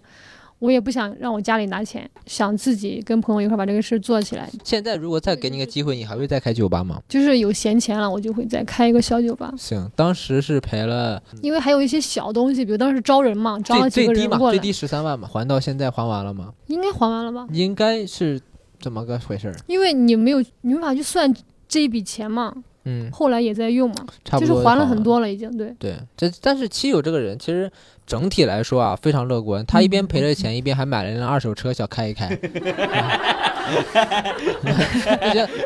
[0.64, 4.48] 我也不想让我家里拿钱，想自己跟朋友一块把这个事做起来。
[4.64, 7.02] 现在如果再给你个机会，你还会再开酒吧吗？
[7.06, 9.52] 就是有闲钱了，我就会再开一个小酒吧。
[9.58, 14.56] 行，当时是赔了，因为还有一些小东西，比如当时招人嘛，招了几个人过来。
[14.56, 16.52] 最低十三万嘛，还到现在还完了吗？
[16.68, 17.46] 应该还完了吧？
[17.52, 18.40] 应该是
[18.80, 19.54] 怎么个回事？
[19.66, 21.30] 因为你没有，你没法去算
[21.68, 22.54] 这一笔钱嘛。
[22.84, 23.10] 嗯。
[23.10, 24.06] 后来也在用嘛，
[24.38, 25.54] 就是还了很多了，已经。
[25.56, 25.74] 对。
[25.78, 27.70] 对，这但是七友这个人其实。
[28.06, 29.64] 整体来说啊，非常乐观。
[29.64, 32.28] 他一边赔着钱，一边还买了一辆二手车，想开一开。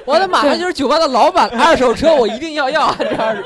[0.06, 2.94] 我的马上就是酒吧的老板，二手车我一定要要。
[2.94, 3.36] 这 样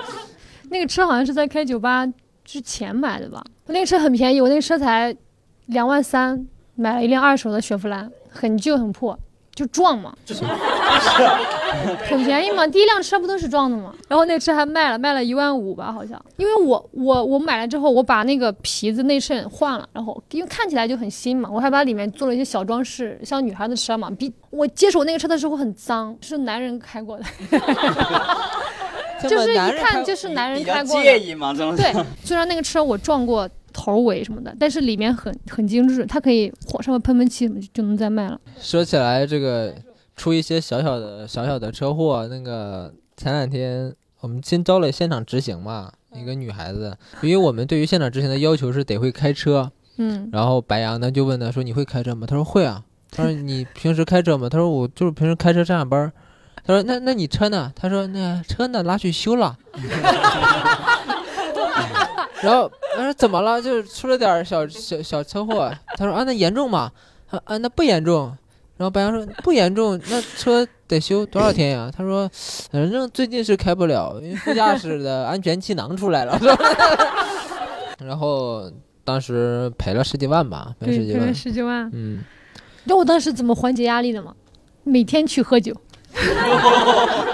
[0.68, 2.06] 那个车好像是在开酒吧
[2.44, 3.42] 之前买的吧？
[3.64, 5.16] 我那个车很便宜，我那个车才
[5.64, 9.18] 两万三，买了一辆二手的雪佛兰，很旧很破。
[9.54, 10.14] 就撞嘛，
[12.08, 13.92] 很便宜嘛，第一辆车不都是撞的吗？
[14.08, 16.20] 然后那车还卖了，卖了一万五吧，好像。
[16.38, 24.10] 因为我我我买了之后，我把那个皮子内衬换了，然后因为看起来就很新嘛，我还把里面做了一些小装饰，像女孩的车嘛。
[24.18, 27.24] 比我接手那个车的时候很脏，是男人开过的，
[29.28, 31.02] 就是一看就是男人开过的。
[31.02, 31.52] 介意吗？
[31.76, 31.92] 对，
[32.24, 33.48] 虽然那个车我撞过。
[33.72, 38.40] 头尾什么的，但是里面很很精致，它可以火上面喷喷漆什么就能再卖了。
[38.60, 39.74] 说起来，这个
[40.16, 52.26] 出一些小小的小小的车祸，那个前两天我们新招了现场执行嘛，一个女孩子，因为我们对于现场执行的要求是得会开车，嗯，然后白羊呢就问他说你会开车吗？
[52.26, 52.84] 他说会啊。
[53.14, 54.48] 他说你平时开车吗？
[54.48, 56.10] 他说我就是平时开车上下班。
[56.64, 57.70] 他说那那你车呢？
[57.76, 59.58] 他说那车呢拉去修了。
[62.42, 63.62] 然后他说怎么了？
[63.62, 65.72] 就是出了点小小小车祸。
[65.96, 66.90] 他说啊，那严重吗？
[67.30, 68.36] 啊啊，那不严重。
[68.76, 71.90] 然后白杨说不严重，那车得修多少天呀？
[71.96, 72.28] 他说
[72.70, 76.36] 反正最近是开不了，因为副驾驶的安全气囊出来了。
[78.04, 78.68] 然后
[79.04, 81.32] 当时赔了十几万吧，赔十几万。
[81.34, 81.88] 十几万。
[81.92, 82.24] 嗯。
[82.84, 84.34] 你知道我当时怎么缓解压力的吗？
[84.82, 85.72] 每天去喝酒。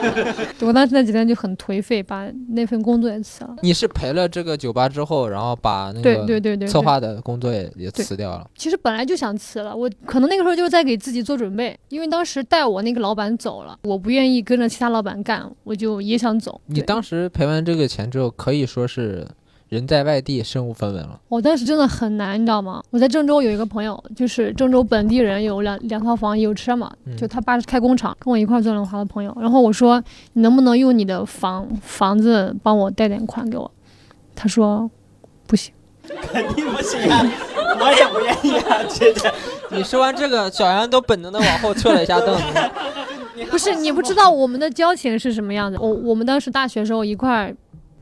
[0.66, 3.56] 我当时那几天就很颓废，把那份工作也辞了。
[3.62, 8.48] 你是赔了这个酒吧之后，然后把那个策划的工作也也辞掉了。
[8.56, 16.60] 其实本来就想辞了，我可能那个时候就是在给自己做准备，因为当时带我那个老板走了，我不愿意跟着其他老板干，我就也想走。
[16.66, 19.26] 你当时赔完这个钱之后，可以说是。
[19.68, 21.20] 人在外地，身无分文了。
[21.28, 22.82] 我当时真的很难，你知道吗？
[22.90, 26.90] 我在郑州有一个朋友，就是郑州本地人，有两两套房，有车嘛。
[27.18, 29.36] 就他爸是开工厂，跟我一块做轮滑的朋友。
[29.38, 30.02] 然后我说，
[30.32, 33.70] 你能不能用你的房房子帮我贷点款给我？
[34.34, 34.90] 他说，
[35.46, 35.72] 不行。
[36.22, 37.22] 肯定不行啊！
[37.78, 39.30] 我也不愿意啊，姐姐。
[39.70, 42.42] 你说完这个，小杨都本能的往后撤了一下凳子。
[43.50, 45.78] 不是，你不知道我们的交情是什么样的。
[45.78, 47.54] 我我们当时大学时候一块。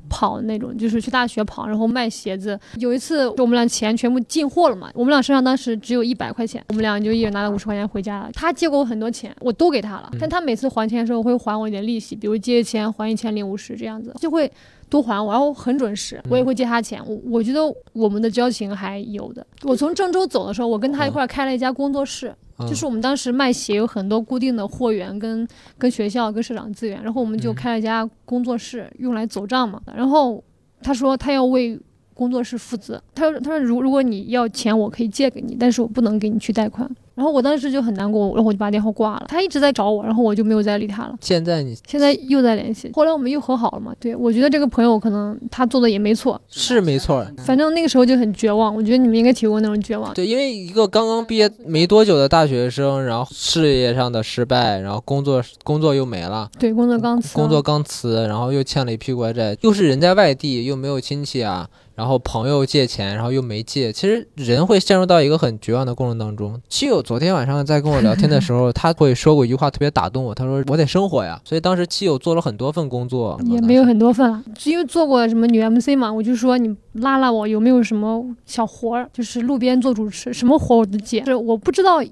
[0.09, 2.59] 跑那种就是去大学跑，然后卖鞋子。
[2.79, 8.31] 有一次我们俩钱全部进货了嘛，我们俩身上当时只有一百块钱，我们俩就一人拿了五十块钱回家了。
[8.33, 14.51] 他借过我很多钱，我都给他了，但他每次还钱的时候会还我一点利息，比如借钱还一千零五十这样子，就会
[14.89, 17.03] 多还我，然后很准时，我也会借他钱。
[17.07, 17.61] 我我觉得
[17.93, 19.47] 我们的交情还有的。
[19.63, 22.35] 我从郑州走的时候，我跟他一块开了一家工作室。
[22.61, 25.47] 就是我们当时卖鞋有很多固定的货源，跟
[25.77, 29.79] 跟学校、跟社长资源，然后我们就开了一家工作室，用来走账嘛。
[29.95, 30.43] 然后
[30.81, 31.79] 他说他要为
[32.15, 36.91] 工作室负责，他说他说如如果你要钱，我可以借给你，但是我不能给你去贷款。
[37.17, 39.25] 然后我当时就很难过，然后我就把电话挂了。
[39.27, 41.15] 他一直在找我，然后我就没有再理他了。
[41.23, 43.95] 现在你现在又在联系，后来我们又和好了嘛？
[43.99, 47.27] 对，我觉得这个朋友可能他做的也没错，是没错。
[47.39, 50.13] 反正那个时候就很绝望，我觉得你们应该体会过那种绝望。
[50.13, 61.67] 对，因为一个刚刚毕业没多久的大学生，然后事业上的失败，然后工作工作又没了，对，工作刚辞，工作刚辞，然后又欠了一屁股债，又是人在外地，又没有亲戚啊。
[61.97, 66.61] 然后朋友借钱，然后又没借，其实人会陷入到一个很绝望的过程当中。
[66.69, 70.35] 基友昨天晚上在跟我聊天的时候，他会说过一句话，特别打动我。
[70.35, 76.13] 他说：“我得生活呀。”所以当时基友做了很多份工作，也没有很多份，是因为做过什么女 MC 嘛。
[76.13, 81.25] 我就说你拉拉我，有没有什么小活儿，就是路边做主持，什么活我都接。
[81.25, 82.03] 是我不知道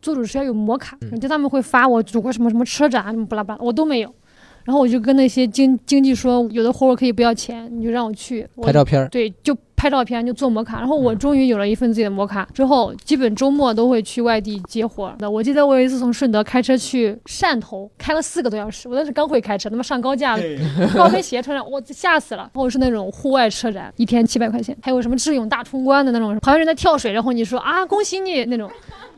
[0.00, 4.10] 做主持要有摩卡，就他们会发我组过什么什么车展什么巴拉巴拉，我都没有。
[4.64, 9.06] 然后我就跟那些经经纪说，有的活我可以不要钱，你就让我去拍照片。
[9.10, 10.78] 对，就拍照片，就做摩卡。
[10.78, 15.30] 然后我终于有了一份自己的摩卡，之后基本周末都会去外地接活的。
[15.30, 18.88] 我记得我有一次从顺德开车去汕头，开了四个多小时。
[18.88, 20.42] 我当时刚会开车，他妈上高架了，
[20.96, 22.50] 高跟鞋穿上，我吓死了。
[22.54, 28.70] 然后是那种户外车展，一天七百块钱，还有什么智勇大冲关的那种，好像人在跳水，然后你说啊恭喜你那种。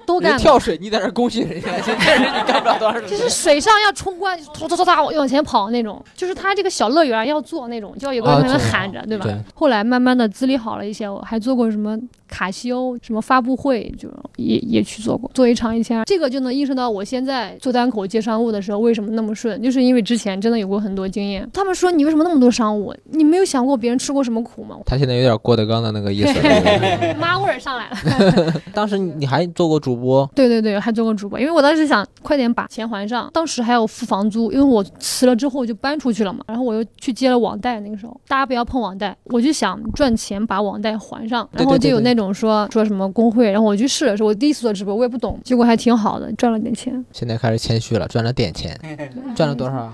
[0.07, 0.39] 都干过。
[0.39, 3.01] 跳水，你在那恭喜人家，确实你干不了多少。
[3.01, 9.27] 就是水上要冲关，突突突突往前跑那种，就是他这个小乐园要做那种，就要有个人在那喊着，对吧？
[9.55, 21.49] 后来慢慢的资历好了一些，我还做过什么卡西欧什么发布会，就也也去做过，做一场一千二，这个就能映射到我现在做单口接商务的时候为什么那么顺，就是因为之前真的有过很多经验。
[21.53, 22.95] 他们说你为什么那么多商务？
[23.11, 24.77] 你没有想过别人吃过什么苦吗？
[24.85, 26.33] 他现在有点郭德纲的那个意思，
[27.19, 28.55] 妈味儿上来了。
[28.75, 30.29] 当时你还做过主播？
[30.35, 47.05] 对对对，还做过主播，因为我当时想快点把钱还上，当时还要付房租，因为我辞了之后就搬出去了嘛，然后我又去接了网贷，那个时候大家不要碰网贷，我就想赚钱把网贷还上，然后就有那种说说什么工会，然后我去试了，是我第一次做直播，我也不懂，结果还挺好的，赚了点钱。
[47.13, 48.79] 现在开始谦虚了，赚了点钱，
[49.35, 49.93] 赚了多少？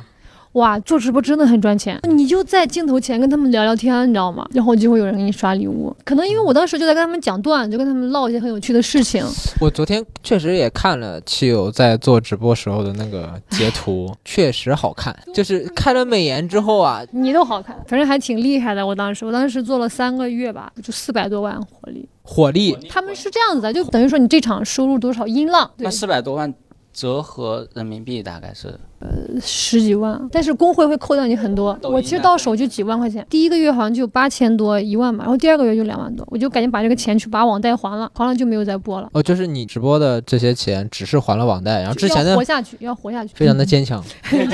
[0.52, 4.46] 哇，做直播真的很赚钱，你就在镜头前跟他们聊聊天，你知道吗？
[4.52, 5.94] 然后就会有人给你刷礼物。
[6.04, 9.24] 可能因为我当时就在跟他们讲段，就跟他们唠一些很有趣的事情。
[9.60, 15.16] 我昨天确实也看了七友在做直播时候的那个截图， 确实好看。
[15.32, 18.86] 就是开了美颜之后啊， 你都好看，反正还挺厉害的。
[18.86, 22.06] 我当时，我当时做了三个月吧，就四百多万火力。
[22.24, 25.70] 火力，他们是这样子的，就等于说你这场收入多少音浪？
[25.78, 26.52] 那四百多万
[26.92, 28.78] 折合人民币大概是。
[29.02, 31.76] 呃，十几万，但是工会会扣掉你很多。
[31.82, 39.08] 我其实到手就几万块钱，第一个月好像就八千多一万吧，然后第二个月就两万多，我就赶紧把这个钱去把网贷还了，还了就没有再播了。
[39.12, 44.48] 哦，就是你直播的这些钱只是还了网贷，然后之前的活下去要活下去，非常的坚强， 坚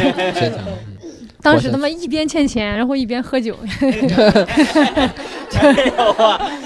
[0.55, 0.65] 强。
[1.43, 3.57] 当时他妈一边欠钱，然后一边喝酒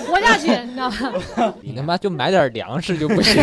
[0.06, 1.12] 活下去，你知道吧？
[1.60, 3.42] 你他妈就买点粮食就不行。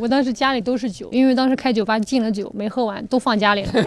[0.00, 3.72] 我当时家里都是酒，因为当时开酒吧进了酒没喝完，都放家里了。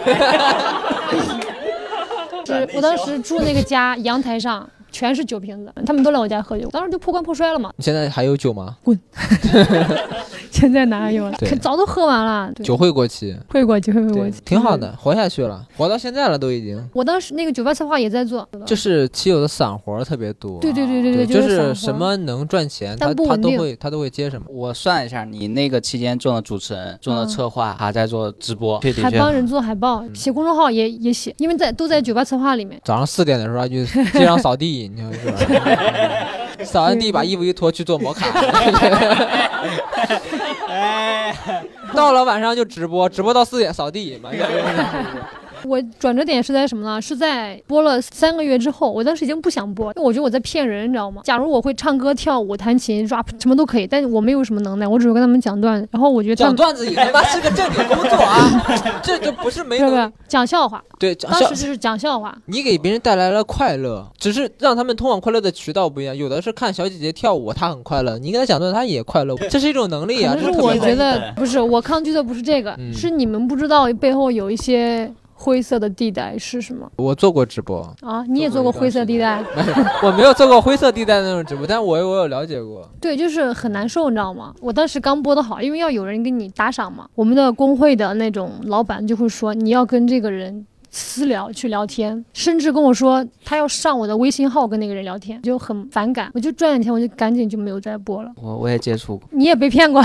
[2.44, 4.68] 是我当时住那个家阳台上。
[4.90, 7.72] 全是酒瓶子，他们都来我家喝酒，当时就破罐破摔了嘛。
[7.76, 8.76] 你现在还有酒吗？
[8.82, 8.98] 滚！
[10.50, 11.38] 现在哪有了？
[11.60, 12.52] 早都喝完了。
[12.64, 16.84] 酒会过期，会过期，会过期，挺好的，活下去了，活到现在了都已经。
[16.92, 20.58] 我当时那个酒吧策划也在做，就是骑友的散活特别多。
[20.60, 24.46] 对对对对对，就是什么能赚钱，他他都会他都会接什么。
[24.50, 32.78] 我算一下，你那个期间做了主持人，做了策划，还在做直播，还帮人做海报，写公众号也也写，因为在都在酒吧策划里面。
[32.84, 34.79] 早上四点的时候就街上扫地。
[34.88, 36.64] 你说是吧？
[36.64, 38.26] 扫完地，把衣服一脱去做摩卡。
[41.94, 44.20] 到了晚上就直播，直播到四点扫地。
[45.64, 47.00] 我转折点是在什么呢？
[47.00, 51.22] 是在播了三个月之后，我当时已经不想播，因为我觉得我在骗人，你知道吗？
[51.24, 55.88] 假如我会唱歌、跳舞、弹琴、rap，什么都可以，但是我没有什么能耐，我只会跟他们讲段子。
[55.90, 58.66] 然后我觉得讲段子也他妈是个正经工作啊，
[59.02, 60.82] 这就不是没有讲笑话。
[60.98, 62.36] 对，当时就是讲笑话。
[62.46, 66.16] 你给别人带来了快乐，只是让他们通往快乐的渠道不一样。
[66.16, 69.34] 有的是看小姐姐跳舞，她很快乐；你跟她讲段子，她也快乐。
[69.48, 70.34] 这是一种能力啊。
[70.34, 75.10] 可是我觉得不是，我抗拒的不是这个，是你们不知道背后有一些。
[75.42, 76.86] 灰色的地带是什么？
[76.96, 79.42] 我做过直播啊，你也做过灰色地带？
[80.02, 82.86] 我没有做过灰色地带那种直播，但我我有了解过。
[83.00, 84.54] 对，就是很难受，你知道吗？
[84.60, 87.08] 我当时刚播的好，因为要有人给你打赏嘛。
[87.14, 96.30] 我们的工会的那种老板就会说，你要跟这个人私聊去聊天，甚至跟我说他要上我的微信号跟那个人聊天，就很反感。
[96.34, 98.30] 我就赚点钱，我就赶紧就没有再播了。
[98.36, 100.02] 我我也接触过，你也被骗过？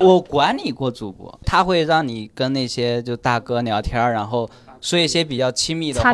[0.00, 4.46] 我管理过主播，他会让你跟那些就大哥聊天，然后。
[4.86, 6.12] 说一些比较亲密的话，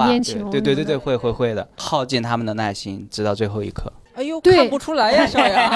[0.50, 3.92] 对对对对，会会会的，耗尽他们的耐心，直到最后一刻。
[4.14, 5.70] 哎呦，看不出来呀， 小杨，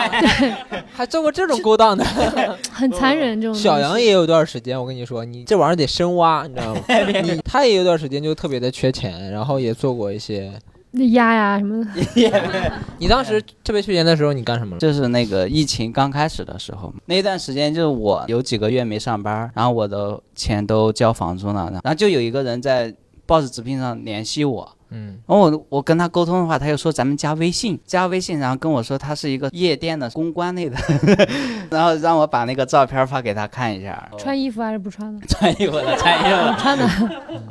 [0.95, 2.03] 还做过这种勾当的，
[2.73, 3.55] 很残忍这种。
[3.55, 6.81] 小杨也有段时间，我跟你说，你这玩意儿得深挖，你知道吗？
[7.23, 10.51] 你他也有段时间就特别的缺钱，然后也做过一些。
[10.97, 11.91] 那鸭呀什么的，
[12.99, 14.79] 你当时特别缺钱的时候，你干什么了？
[14.81, 22.95] 就是那个疫情刚开始的时候，那段时间就是我有几个月没上班，然后我的钱都交房租了，然后就有一个人在
[23.27, 30.77] Boss 直聘上联系我，嗯，然后我我跟他沟通的话，他又说咱们加微信，加微信，然后跟我说他是一个夜店的公关类的，
[31.71, 35.27] 然后让我把那个照片发给他看一下，穿衣服还是不穿的？
[35.27, 36.89] 穿衣服的，穿衣服的， 穿的。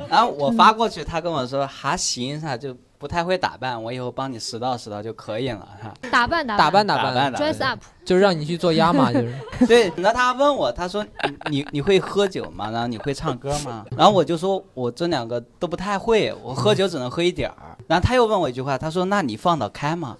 [0.08, 2.74] 然后我发过去，他跟我说还行，他就。
[2.98, 5.92] 不太会打扮，我以后帮你拾到拾到就可以了哈。
[6.10, 9.34] 打扮打扮打扮，dress up，就是让你去做鸭嘛，就是。
[9.66, 12.70] 对，然后他问我，他说你你你会喝酒吗？
[12.70, 13.84] 然后你会唱歌吗？
[13.96, 17.56] 然后我就说我这两个都不太会，我喝酒只能喝一点儿。
[17.86, 20.16] 然后他又问我一句话，他说那你放得开吗？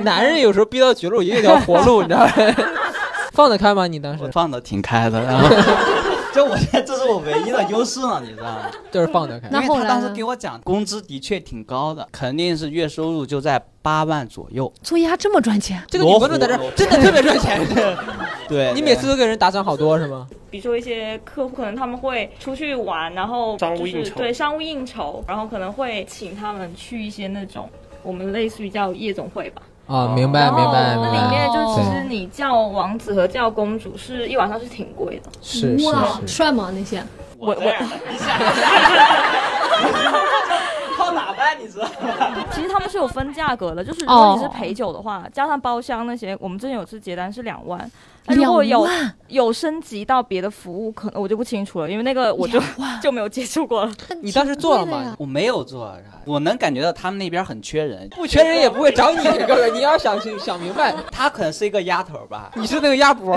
[0.00, 2.32] 男人有时候逼到绝路也有条活路，你知道吗？
[3.32, 3.86] 放得开吗？
[3.86, 5.48] 你当时放得挺开的，然后。
[6.36, 8.70] 就我这是我唯一的优势了，你知道吗？
[8.90, 9.48] 就是放得开。
[9.50, 14.72] 那后来他当时给我讲，工资的确挺高的，肯定是月收入就在八万左右。
[14.82, 15.82] 做鸭这么赚钱？
[15.88, 17.60] 这个女观众在这真的特别赚钱。
[18.48, 20.26] 对， 你每次都给人打赏好多是吗？
[20.50, 27.68] 比如说一些客户可能他们会出去玩，然后就是对商务应酬，然后可能会请他们去一些那种
[28.02, 29.62] 我们类似于叫夜总会吧。
[29.86, 31.10] 啊，明白明白明白。
[31.12, 35.30] 里面就其实你叫王子和叫公主是一晚上是挺贵的。
[35.40, 35.88] 是是
[36.20, 36.26] 是。
[36.26, 37.02] 帅吗那些？
[37.38, 37.72] 我我。
[40.96, 41.56] 靠 哪办？
[41.60, 42.44] 你知道吗？
[42.50, 47.88] 其实他们是有分价格的，就是如果你是陪酒的话，加上包厢那些，我们之前有次结单是两万。
[48.28, 48.86] 如果有
[49.28, 52.60] 有升级到别的服务，可能我就不清楚了，因为那个我就
[53.02, 53.92] 就没有接触过了。
[54.22, 55.14] 你当时做了吗？
[55.18, 59.22] 我没有做，我能感觉到他们那边很缺人，不缺人也不会找你。
[59.22, 62.50] 这个人， 你要想想明白， 他可能是一个丫头吧？
[62.54, 63.36] 你是那个鸭脖。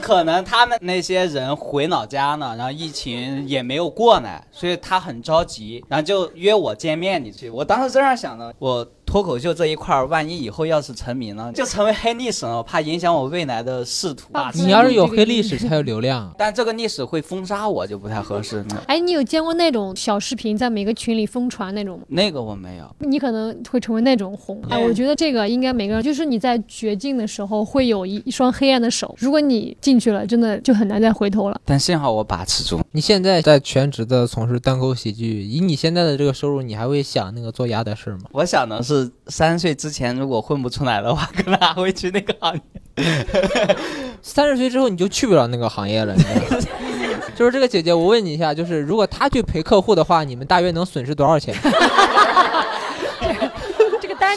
[0.00, 7.22] 可能他们那些人回老家呢，然后疫情也没有过呢，所以他很着急，然后就约我见面。
[7.22, 8.86] 你去，我当时这样想的，我。
[9.10, 14.28] 脱口秀这一块儿，万一以后要是成名了，就成为黑历史了，怕影响我未来的仕途。
[14.54, 18.64] 你要是有黑历史才有流量， 但这个历史会封杀我，就不太合适。
[18.86, 22.04] 哎，你有见过那种小视频在每个群里疯传那种吗？
[22.10, 22.88] 那个我没有。
[23.00, 24.62] 你可能会成为那种红。
[24.68, 31.60] 哎，我觉得这个应该每个人，就是你在绝境的时候会有一一双黑暗的手，如果你进去了，真的就很难再回头了。
[31.64, 32.80] 但幸好我把持住。
[32.92, 38.20] 你现在在全职的从事单口喜剧，以你现在的这个收入，你还会想那个做鸭的事吗？
[38.30, 39.74] 我想的是三十岁。
[39.74, 42.60] 之前如果混不出来的话， 可能还会去那个行业。
[44.22, 46.14] 三十岁之后你就去不了那个行业了。
[47.34, 51.54] 就是这个姐姐，我问你一下，就是如果她去陪客户的话，你们大约能损失多少钱？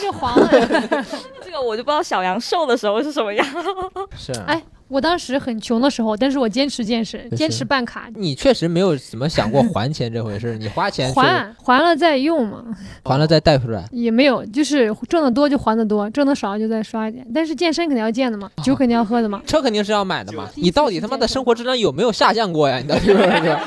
[0.00, 0.48] 这个单就黄了。
[1.44, 3.46] 这个我就不知道小杨瘦的时候是什么样。
[4.16, 4.32] 是。
[4.46, 4.62] 哎。
[4.86, 8.06] 我当时很穷的时候，但是我坚持健身，坚持办卡。
[8.14, 12.62] 你确实没有怎么想过还钱这回事，你花钱还还了再用嘛，
[13.02, 17.26] 还了再贷出来也没有，就是挣得多就还得多，挣得少就再刷一点。
[17.34, 20.48] 但是健身肯定要健的嘛，酒肯定要喝的嘛，车肯定是要买的嘛。
[20.54, 22.76] 你到底他妈的生活质量有没有下降过呀？
[22.78, 23.58] 你到底是不是？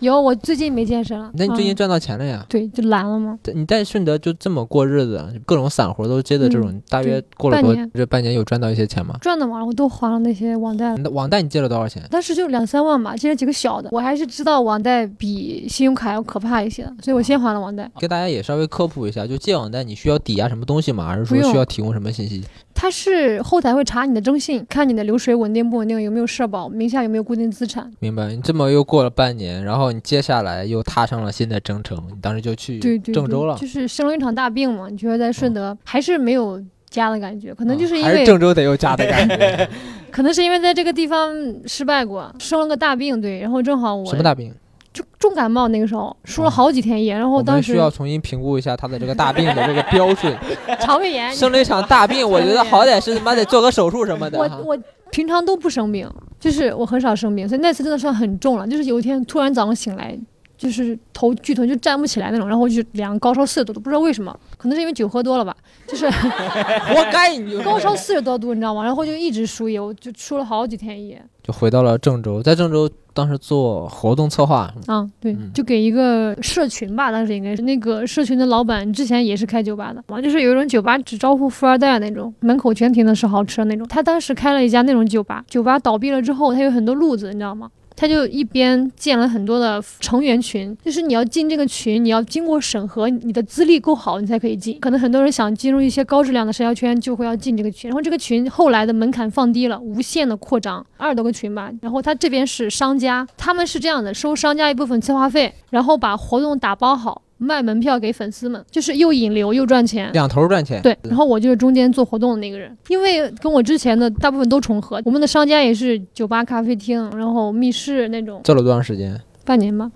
[0.00, 1.30] 有，我最近没健身了。
[1.34, 2.44] 那你最近赚到钱了呀？
[2.48, 3.38] 对，就懒了吗？
[3.54, 9.16] 你在顺德就这么过日子，各种散活都接的这种，大约过了多这半年有赚到一些钱吗？
[9.20, 10.94] 赚的嘛，我都还了那些网贷。
[11.12, 12.02] 网贷你借了多少钱？
[12.10, 13.90] 当时就两三万吧，借了几个小的。
[13.92, 17.90] 我还是知道网贷比信用卡要可怕一些，所以我先还了网贷。
[17.98, 21.06] 给大家也稍微科普一下，就借网贷你需要抵押什么东西吗？
[21.06, 22.42] 还是说需要提供什么信息？
[22.82, 27.92] 它是后台会查你的征信，看你的流水稳定不稳定，有没有社保，名下有没有固定资产。
[27.98, 28.28] 明白。
[28.28, 33.54] 你这么又过了半年，然后你接下来又踏上了新的征程，你当时就去郑州了。
[33.58, 36.58] 就是生了一场大病嘛，你觉得在顺德还是没有
[36.88, 39.68] 家的感觉，可能就是因为还是郑州得有家的感觉。
[40.10, 41.30] 可能是因为在这个地方
[41.66, 44.54] 失败过，生了个大病，对，然后正好我什么大病？
[44.92, 50.36] 就重感冒，那个时候输了好几天液，然后当时需要重新评估一下他的这个大病的这个标准。
[50.80, 54.38] 肠胃炎， 生了一场大病，我觉得好歹是他妈得做个手术什么的。
[54.38, 54.78] 我我
[55.10, 56.08] 平常都不生病，
[56.40, 58.66] 就是我很少生病，所以那次真的算很重了。
[58.66, 60.18] 就是有一天突然早上醒来，
[60.60, 65.56] 就是头剧痛就站不起来那种，然后就两个高烧四十多度，不知道为什么，可能是因为酒喝多了吧，
[65.86, 66.08] 就是
[66.92, 68.84] 活该你高烧四十多度，你知道吗？
[68.84, 71.20] 然后就一直输液，我就输了好几天液。
[71.42, 72.88] 就回到了郑州，在郑州。
[73.12, 83.86] 当时做活动策划啊，对，就给一个社群吧，当时应该是那个社群的老板之前也是开酒吧的，完就是有一种酒吧只招呼富二代那种，门口全停的是豪车那种。
[83.88, 87.68] 他当时开了一家那种酒吧，酒吧倒闭了之后，他有很多路子，你知道吗？
[88.00, 94.80] 他就一边建了很多的成员群，就是你要进这个群，你要经过审核，你的资历够好，你才可以进。
[94.80, 97.90] 可能很多人想进入一些高质量的社交圈，就会要进这个群。
[97.90, 101.70] 然后这个群后来的门槛放低了，无限的扩张，二十多个群吧。
[101.82, 107.20] 然后他这边是商家，他们是这样的，收商家一部分策划费，然后把活动打包好。
[107.40, 110.80] 卖门票给粉丝们，就是又引流又赚钱，两头赚钱。
[110.82, 115.00] 对，然后我就是中间做活动的那个人，因为跟我之前的大部分都重合。
[115.06, 118.42] 我们的商家也是酒吧、咖啡厅，然后密室那种。
[118.44, 119.18] 做了多长时间？
[119.44, 119.90] 半年吧。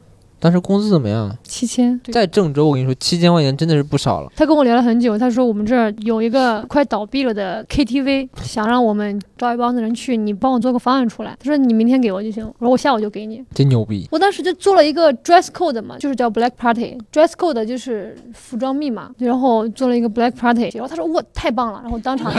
[0.45, 1.35] 当时工资怎么样？
[1.43, 4.31] 七千，在郑州，我跟你说，七千块钱真的是不少了。
[4.37, 11.35] 他跟我聊了很久，他说我们这儿有一个快倒闭了的 KTV，想让我们招一帮子人去，你帮我做个方案出来。
[11.41, 13.43] 他说你明天给我就行，我说我下午就给你。
[13.55, 14.07] 真牛逼！
[14.13, 22.31] 我当时就做了一个 dress code 嘛，就是叫 Black Party，dress code 就是服装密码，然后做了一个 Black Party，然后他说哇太棒了，然后当场，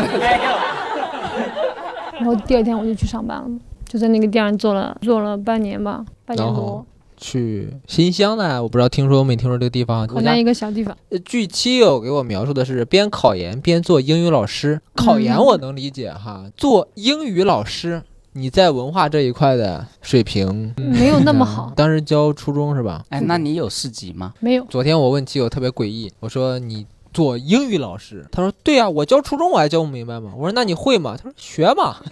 [2.13, 3.49] 然后第二天我就去上班了，
[3.87, 6.85] 就在那个店做了做了半年吧，半年多。
[7.25, 8.61] 去新乡呢？
[8.61, 10.07] 我不知道，听说没听说这个地方？
[10.07, 10.95] 河南一个小地方。
[11.25, 14.79] 据亲友给我描述的是，边考研边做英语老师。
[14.93, 18.03] 考研我能理解哈，做英语老师
[18.33, 21.73] 你在文化这一块的水平没有那么好。
[21.75, 23.03] 当时教初中是吧？
[23.09, 24.33] 哎，那你有四级吗？
[24.39, 24.63] 没有。
[24.65, 26.85] 昨天我问基友特别诡异，我说你
[27.15, 30.33] 做英语老师，他说对呀，我教初中我还教不明白吗？
[30.35, 31.15] 我说那你会吗？
[31.17, 31.95] 他说学嘛。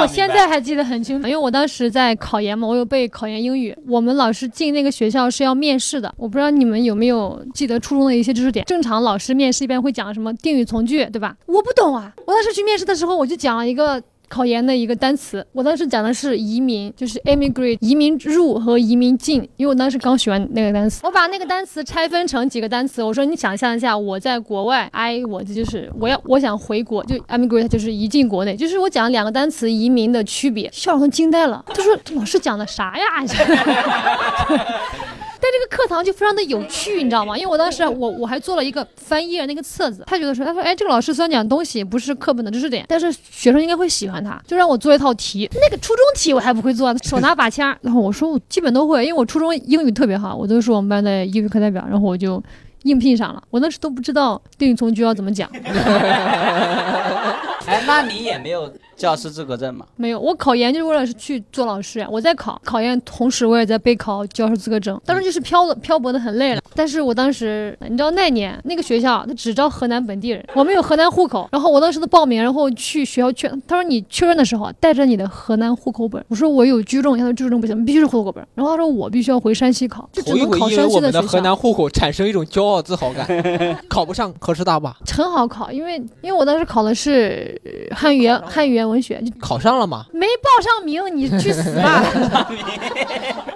[0.00, 3.76] 我现在还记得很清楚，因为我当时在考研嘛，我有背考研英语。
[3.86, 8.64] 我们老师进那个学校是要面试的，我不知道你们有没有记得初中的一些知识点。
[8.64, 11.36] 正常老师面试一般会讲什么定语从句，对吧？
[11.46, 14.00] 我不懂啊，我当时去面试的时候，我就讲了一个。
[14.32, 33.04] 考研的一个单词，我当时讲的是移民，就是 emigrate，移民入和移民进，因为我当时刚学完那个单词，我把那个单词拆分成几个单词，我说你想象一下，我在国外，I 我这就是我要我想回国，就 emigrate 就是移进国内，就是我讲两个单词移民的区别，校长都惊呆了，他说老师讲的啥呀？
[35.42, 37.36] 但这个课堂就非常的有趣，你知道吗？
[37.36, 45.50] 因为我当时我我还做了一个翻页那个册子，他觉得说，他说，哎，这个老师虽然讲东西不是课本的知识点，但是学生应该会喜欢他，就让我做一套题。
[45.54, 47.76] 那个初中题我还不会做，手拿把掐。
[47.80, 51.84] 然后我说我基本都会，因为我初中英语特别好，我都是我们班的英语课代表。
[51.90, 52.40] 然后我就
[52.84, 53.42] 应聘上了。
[53.50, 55.50] 我当时都不知道定语从句要怎么讲。
[57.66, 58.72] 哎，那你也没有。
[58.94, 59.84] 教师资格证吗？
[59.96, 62.06] 没有，我考研就是为了去做老师呀。
[62.08, 65.00] 我在考考研，同时我也在备考教师资格证。
[65.04, 66.62] 当时就是漂的漂泊的很累了。
[66.72, 71.48] 但是我当时，你知道那年那个学校他只招河南本地人，我们有河南户口。
[71.50, 76.24] 然后我当时的报名，然后去学校确，他说你确认的时候带着你的河南户口本。
[76.28, 78.46] 我说我有居住证，他说居住证不行，必须是户口本。
[78.54, 81.26] 然后他说我必须要回山西考，就只能考山西的学校。
[81.26, 83.26] 河南户口产生一种骄傲自豪感，
[83.90, 84.96] 考不上河师大吧？
[85.10, 87.51] 很好考，因为因为我当时考的是
[87.90, 89.72] 汉语言汉语言文学，就考上。
[89.72, 90.04] 上了吗？
[90.12, 92.04] 没报上名，你去死吧！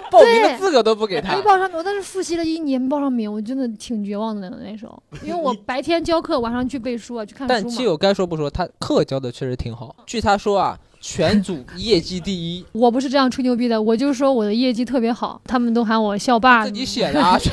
[0.09, 1.35] 报名的资格都不给他。
[1.35, 5.03] 没报上名，我当时复习了一年没报上名，我真的挺绝望的那时候。
[5.21, 9.95] 因为我白天教课，晚上去背书啊，去看书但基友该说不说，他课教的确实挺好。
[10.07, 10.75] 据他说啊。
[11.09, 16.65] 全组业绩第一，我不是这样吹牛逼的，我就说我的业绩特别好，他们都喊我校霸。
[16.65, 17.49] 自己写的啊， 这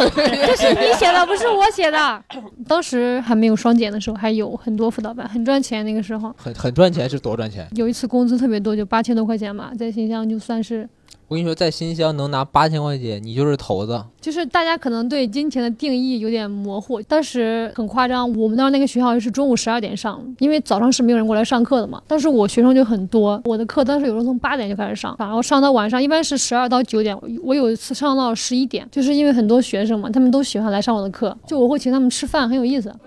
[0.57, 2.24] 是你写的，不是我写的。
[2.66, 5.86] 当时还没有双减的时候，还有很多辅导班，很赚钱。
[5.86, 7.64] 那个时候很很赚钱，是多赚钱？
[7.76, 10.88] 有一次工资特别多，就八千多块钱嘛，在新乡就算是。
[11.28, 14.02] 我跟你说，在新乡能拿八千块钱，你就是头子。
[14.24, 16.98] 就是大家可能对金钱的定义有点模糊。
[17.02, 22.00] 当时很夸张，我们当时那个学校是中午十二点上，因为早上是没有人过来上课的嘛。
[22.08, 27.14] 当时我学生就很多，我的课当时有时候从八点就开始上，然后上到晚上，一般是十二到九点。
[27.42, 32.90] 我有一次上到十一点，就是因为很多学生嘛，他们都喜欢来上我的课，就我会请他们吃饭，很有意思。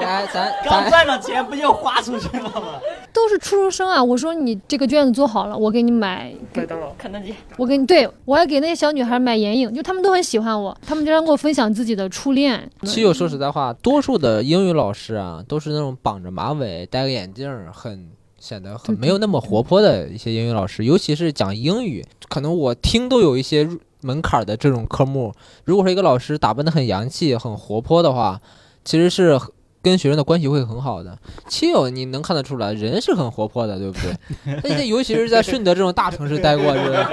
[0.00, 2.80] 来，咱 刚赚了钱不就花出去了吗？
[3.12, 4.02] 都是初中生啊！
[4.02, 6.32] 我说你这个卷子做好了，我给你买。
[6.54, 7.34] 麦当劳、肯德基。
[7.56, 12.70] 我给你，对我还给那些小女孩买眼影，就他们都很喜欢我，他们经常跟我分享自己的初恋。
[12.82, 18.08] 其实说实在话，多数的英语老师啊，都是那种绑着马尾、戴个眼镜，很
[18.38, 20.84] 显得很没有那么活泼的一些英语老师。
[20.84, 23.68] 尤其是讲英语，可能我听都有一些
[24.00, 25.32] 门槛的这种科目。
[25.64, 28.40] 如果说一个老师打扮的很洋气、很活泼的话，
[28.84, 29.38] 其实是。
[29.82, 31.16] 跟学生的关系会很好的，
[31.48, 34.54] 亲友你能看得出来，人是很活泼的，对不对？
[34.64, 37.10] 而且尤其是在顺德这种大城市待过，是吧？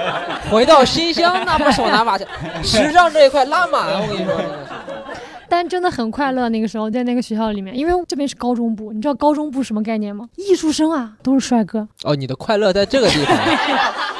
[0.50, 2.26] 回到新乡，那不手拿把枪，
[2.62, 4.34] 时尚这一块拉满，我跟你说。
[5.48, 10.28] 但真的很快乐，那个时候在那个学校里面，因为这边是高中部，你知道高中部什么概念吗？
[10.34, 11.86] 艺术生啊，都是帅哥。
[12.02, 13.36] 哦，你的快乐在这个地方。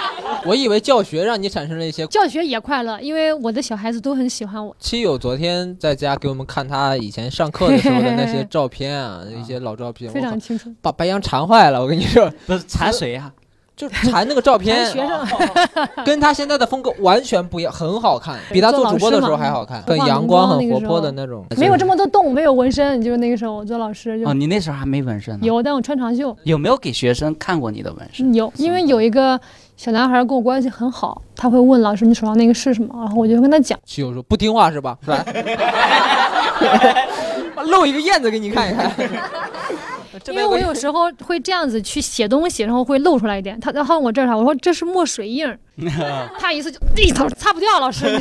[0.46, 4.74] 我以为教学让你产生了一些教学也快乐，因为我的小孩子都很喜欢我。
[4.78, 11.80] 七友昨天在家给我们看他以前上课的时候的那些照片啊，一些老照片，非常清楚，把白羊馋坏了。
[11.82, 13.32] 我跟你说，不是馋谁呀？
[13.76, 15.26] 就馋那个照片， 学生
[16.02, 21.44] 跟他现在的风格完全不一样，很好看，比他做主播的时候还好看，很阳光、很活泼的那种。
[21.58, 24.12] 没有这么多动，没有纹身，就是那个时候我做老师。
[24.24, 25.40] 哦，你那时候还没纹身呢？
[25.46, 26.34] 有，但我穿长袖。
[26.44, 28.32] 有没有给学生看过你的纹身？
[28.32, 29.38] 有，因为有一个
[29.76, 33.78] 小男孩跟我关系很好，他会问老师：“你手上那个是什么？”然后我就跟他讲。
[33.84, 35.24] 七友说：“不听话是吧？”来，
[37.66, 38.90] 露一个燕子给你看一看。
[40.28, 43.60] 因为我有时候会这样子去写东西，然后会露出来一点。
[43.60, 45.46] 他他问我这啥，我说这是墨水印。
[46.38, 48.06] 他一次就一头擦不掉，老师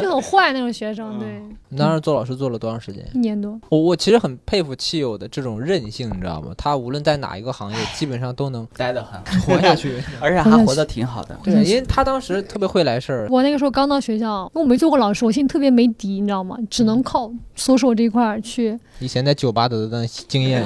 [0.00, 1.18] 就很坏那种学生。
[1.18, 3.02] 对，你当时做老师做了多长时间？
[3.14, 3.58] 一年多。
[3.70, 6.52] 我我其实很佩服汽友的这种韧性，你知道吗？
[6.56, 11.34] 他无论在哪一个行业， 基本上都能待得很活下去，而且还活得挺好的。
[11.42, 13.26] 对，因为他当时特别会来事儿。
[13.30, 16.58] 我那个时候刚到学校，我没做过老师，我心里特别没底，你知道吗？
[16.68, 18.78] 只能靠搜索这一块去。
[18.98, 20.62] 以前在酒吧得的经验。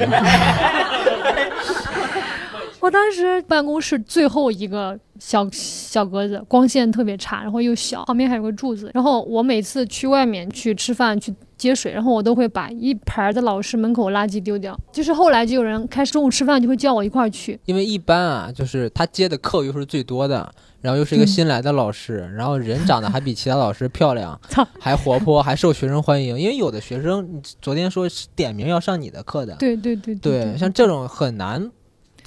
[2.89, 8.91] 我当时办公室最后一个小小格子，光线特别差，然后又小，旁边还有个柱子。
[8.95, 14.74] 然后我每次去外面去吃饭，去接水，然后我都会把一排的老师门口垃圾丢掉。
[14.91, 24.41] 就是后来就有人开始中午吃饭就会叫我一块儿去，因为一般啊，就是他接的课又是最多的，然后又是一个新来的老师，然后人长得还比其他老师漂亮，
[24.80, 26.41] 还活泼，还受学生欢迎。
[26.41, 31.70] 因为有的学生昨天说是点名要上你的课的，对对对对，像这种很难。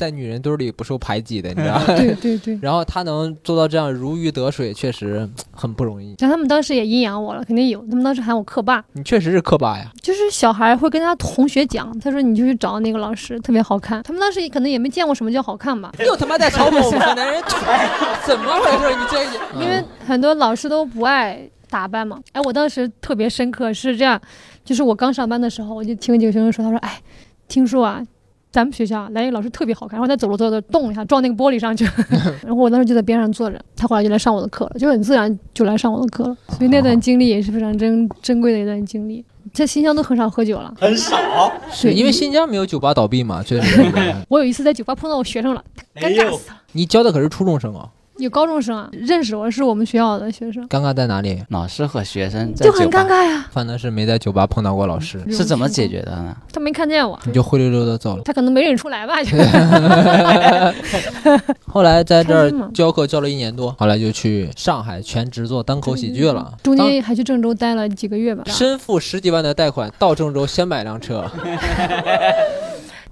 [0.01, 1.85] 在女人堆里不受排挤的，你知道吗？
[1.95, 2.57] 对对对。
[2.59, 6.15] 然后他能做到这样如鱼得水，确实很不容易。
[6.17, 7.79] 像他们当时也阴阳我了，肯定有。
[7.85, 8.83] 他们当时喊我课霸。
[8.93, 9.91] 你确实是课霸呀。
[10.01, 14.01] 就是小孩会跟他同学讲，他说你就去找那个老师，特别好看。
[14.01, 15.91] 他们当时可能也没见过什么叫好看吧。
[15.99, 17.43] 又他妈在嘲讽我们男人，
[18.25, 18.95] 怎么回事？
[18.97, 19.21] 你这……
[19.63, 21.39] 因为很多老师都不爱
[21.69, 22.19] 打扮嘛。
[22.33, 24.19] 哎，我当时特别深刻是这样，
[24.65, 26.99] 就是我刚上班的时候，我就听几个学生说，他说：“哎，
[27.47, 28.01] 听说啊。”
[28.51, 31.85] 咱们学校来一个老师特别好看，然后他走路走走动一下撞那个玻璃上去，
[32.43, 39.23] 然后我当时就在边上坐着，他后来就来上我的课了，就很自然就来上我的课了，所以那段经历也是非常珍珍贵的一段经历。
[39.53, 41.17] 在新疆都很少喝酒了，很少，
[41.71, 43.41] 是因为新疆没有酒吧倒闭嘛？
[43.41, 43.83] 确实。
[44.29, 45.63] 我有一次在酒吧碰到我学生了，
[45.95, 46.57] 尴尬死了。
[46.73, 47.89] 你教的可是初中生啊。
[48.21, 50.63] 有高中生啊，认识我是我们学校的学生。
[50.69, 51.43] 尴尬在哪里？
[51.49, 53.47] 老师和学生就很尴尬呀。
[53.51, 56.37] 反正是没在酒吧碰到过老师，是怎么解决的呢？
[56.53, 58.21] 他没看见我，你就灰溜溜的走了。
[58.23, 59.15] 他可能没认出来吧。
[61.65, 66.53] 后来在这儿教课教了一年多，后来就去上海全职做单口喜剧了。
[66.61, 68.43] 中间还去郑州待了几个月吧。
[68.45, 71.25] 身负十几万的贷款到郑州，先买辆车。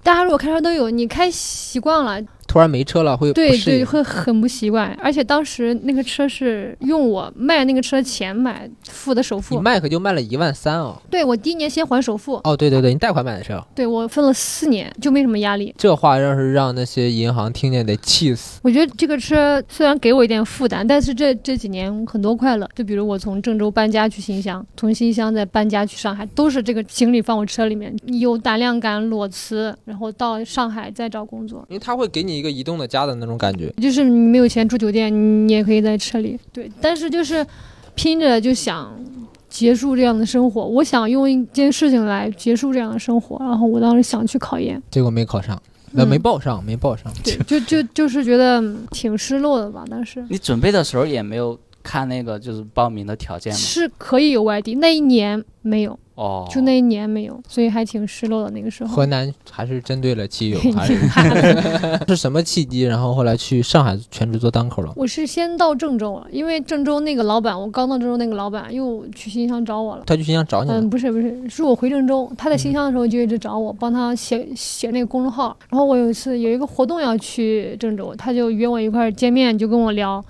[0.03, 2.21] 大家如果开车都有，你开习惯了。
[2.49, 4.91] 突然没车了，会对对，会很不习惯。
[4.99, 10.99] 而且当时那个车是用我卖那个车钱买付的首付，你卖可就卖了一万三哦。
[11.11, 12.41] 对，我第一年先还首付。
[12.43, 13.63] 哦，对对对，你贷款买的车。
[13.75, 15.71] 对，我分了四年，就没什么压力。
[15.77, 18.59] 这话要是让那些银行听见，得气死。
[18.63, 22.67] 我觉得这个车虽然给我一点负担，但是这这几年很多快乐。
[22.73, 31.63] 就比如我从郑州搬家去新乡，从新乡再搬家去上海，都是这个行李放我车里面，有胆量敢裸辞，然后到上海再找工作。
[31.69, 33.19] 因为他会给你一个移动的家的。
[33.19, 35.11] 那种感觉，就是你没有钱住酒店，
[35.45, 36.39] 你也可以在车里。
[36.53, 37.45] 对，但是就是
[37.95, 38.97] 拼着就想
[39.49, 40.65] 结束这样的生活。
[40.65, 43.37] 我想用一件事情来结束这样的生活。
[43.39, 45.61] 然后我当时想去考研，结果没考上，
[45.91, 47.11] 那没报上，没报上。
[47.21, 49.83] 对，就就就是觉得挺失落的吧。
[49.89, 53.59] 当时你准备的时候也没有看那个就是报名的条件吗？
[53.59, 55.99] 是可以有外地，那一年没有。
[56.19, 58.51] 哦，就那一年没有，所以还挺失落的。
[58.51, 60.97] 那个时候，河南还是针对了基友， 还是
[62.09, 62.81] 是什么契机？
[62.81, 64.91] 然后后来去上海全职做单口了。
[64.97, 70.03] 我是先到郑州了，因为郑州那个老板，我刚到郑州那个老板又去新乡找我了。
[70.05, 70.69] 他去新乡找你？
[70.71, 75.55] 嗯，不是不是，是我回郑州，他在新乡的时候就一直找我，帮他写写那个公众号。
[75.69, 80.21] 然后我有一次有一个活动要去郑州，他就约我一块见面，就跟我聊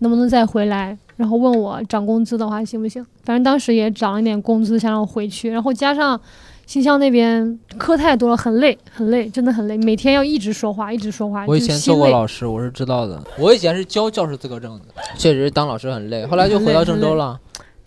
[0.00, 0.98] 能不能再回来。
[1.18, 3.04] 然后问我涨工资的话行不行？
[3.24, 5.50] 反正当时也涨了一点工资，想让我回去。
[5.50, 6.18] 然后加上
[6.64, 11.44] 新乡那边课太多了，很累，很累，真的很累，每天要一直说话，一直说话。
[11.48, 13.20] 我以前做过老师，我是知道的。
[13.36, 14.84] 我以前是教教师资格证的，
[15.16, 16.24] 确实当老师很累。
[16.24, 17.38] 后来就回到郑州了。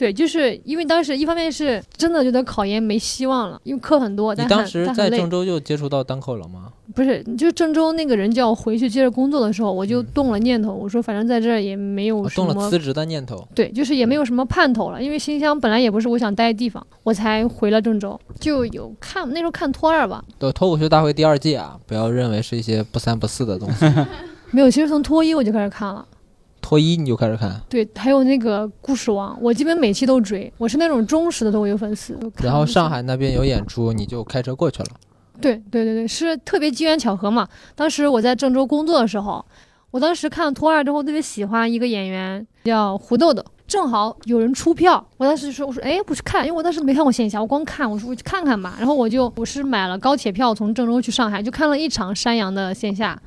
[0.02, 4.34] 对，就是因为当时一方面是真的觉得考研没希望了，因为课很多。
[4.34, 6.74] 你当时在郑州就接触到单口了吗？
[6.96, 10.74] 不是，就郑州那个人叫我回去接着工作的时候，我就动了念头。
[10.74, 13.48] 我说反正在这儿也没有什么动了辞职的念头。
[13.54, 18.20] 对，就是也没有什么盼头了，因为新乡本来也不是我想待的地方，我才回了郑州。
[18.40, 23.86] 就有看那时候看托二吧，对，脱口秀大会第二季啊，不要认为是一些不三不四的东西。
[24.50, 26.04] 没有，其实从脱一我就开始看了。
[26.62, 32.18] 脱衣你就开始看，对，还有那个故事王，我基本每期都追，我是那种忠实的脱口秀粉丝。
[32.42, 34.90] 然后上海那边有演出，你就开车过去了。
[35.42, 37.48] 对对对对，是特别机缘巧合嘛。
[37.76, 39.44] 当时我在郑州工作的时候，
[39.90, 48.76] 我当时看了脱二之后，特别喜欢一个演员叫胡豆豆，正好有人出票，我当时就说我说哎，不去看，因为我当时没看过线下，我光看，我说我去看看吧。
[48.78, 53.20] 然后我就我是买了高铁票从郑州去上海，就看了一场山羊的线下。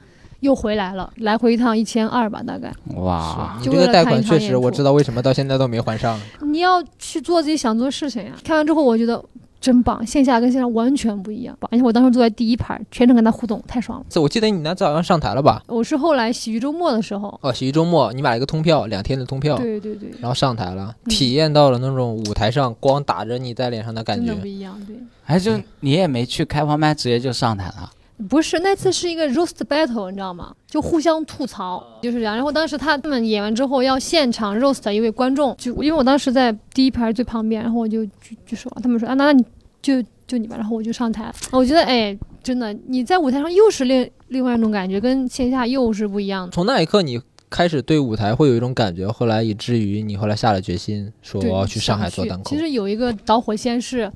[0.45, 2.71] 又回来了，来回一趟一千二吧，大概。
[2.97, 6.21] 哇，你这个贷款确实，我知道为什么到现在都没还上。
[6.43, 8.33] 你要去做自己想做的事情呀。
[8.45, 9.25] 看完之后，我觉得
[9.59, 11.57] 真棒，线下跟线上完全不一样。
[11.71, 14.05] 而且我当时坐在第一排，全程跟他互动，太爽了。
[14.11, 15.63] 这我记得你那次好像上台了吧？
[15.67, 17.41] 我是后来喜剧周末的时候。
[17.41, 19.57] 哦，喜剧周末，你买了一个通票，两天的通票。
[19.57, 20.11] 对对对。
[20.21, 24.27] 然后上台了，体验到了那种舞台上光打着你在脸上的感觉。
[24.27, 24.95] 真的不一样，对。
[25.25, 27.91] 还就你也没去开放麦，直接就上台了。
[28.29, 30.55] 不是那次是一个 roast battle，你知道吗？
[30.67, 32.35] 就互相吐槽，就是这样。
[32.35, 38.13] 然后当时他们演完之后要现场 roast 一位观众，就因为我当时在第一排最旁边，然后我就就
[38.47, 39.45] 就说，他们说啊，那那你
[39.83, 40.57] 就就你吧。
[40.57, 46.53] 然后我就上台，我觉得哎，真的你在舞台上又是另另外一种感觉，跟线下又是不一样的。
[46.53, 47.21] 从那一刻你。
[47.51, 52.51] 开始对舞台会有一种感觉，后来以至于你后来下了决心，说我要去上海做单口。
[52.51, 54.11] 其实有一个导火线是，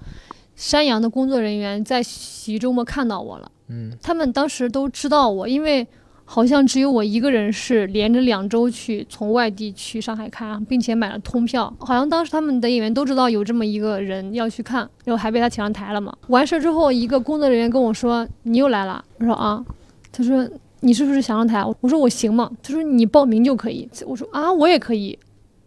[0.56, 5.86] 山羊的工作人员在喜周末看到我了，嗯，他们当时都知道我，因为。
[6.30, 11.74] 好像只有我一个人是连着两周去从外地去上海看，并且买了通票。
[11.78, 16.14] 好像当时他们的演员都知道有这么一个人要去看，然后还被他请上台了嘛。
[16.26, 19.64] 完事之后，一个工作人员跟我说：“你又来了。”我说：“啊。”
[20.12, 20.46] 他说
[20.80, 25.18] ：“你是不是想上台？”我说：“我行吗？”他说：“你报名就可以。”我说：“啊，我也可以。”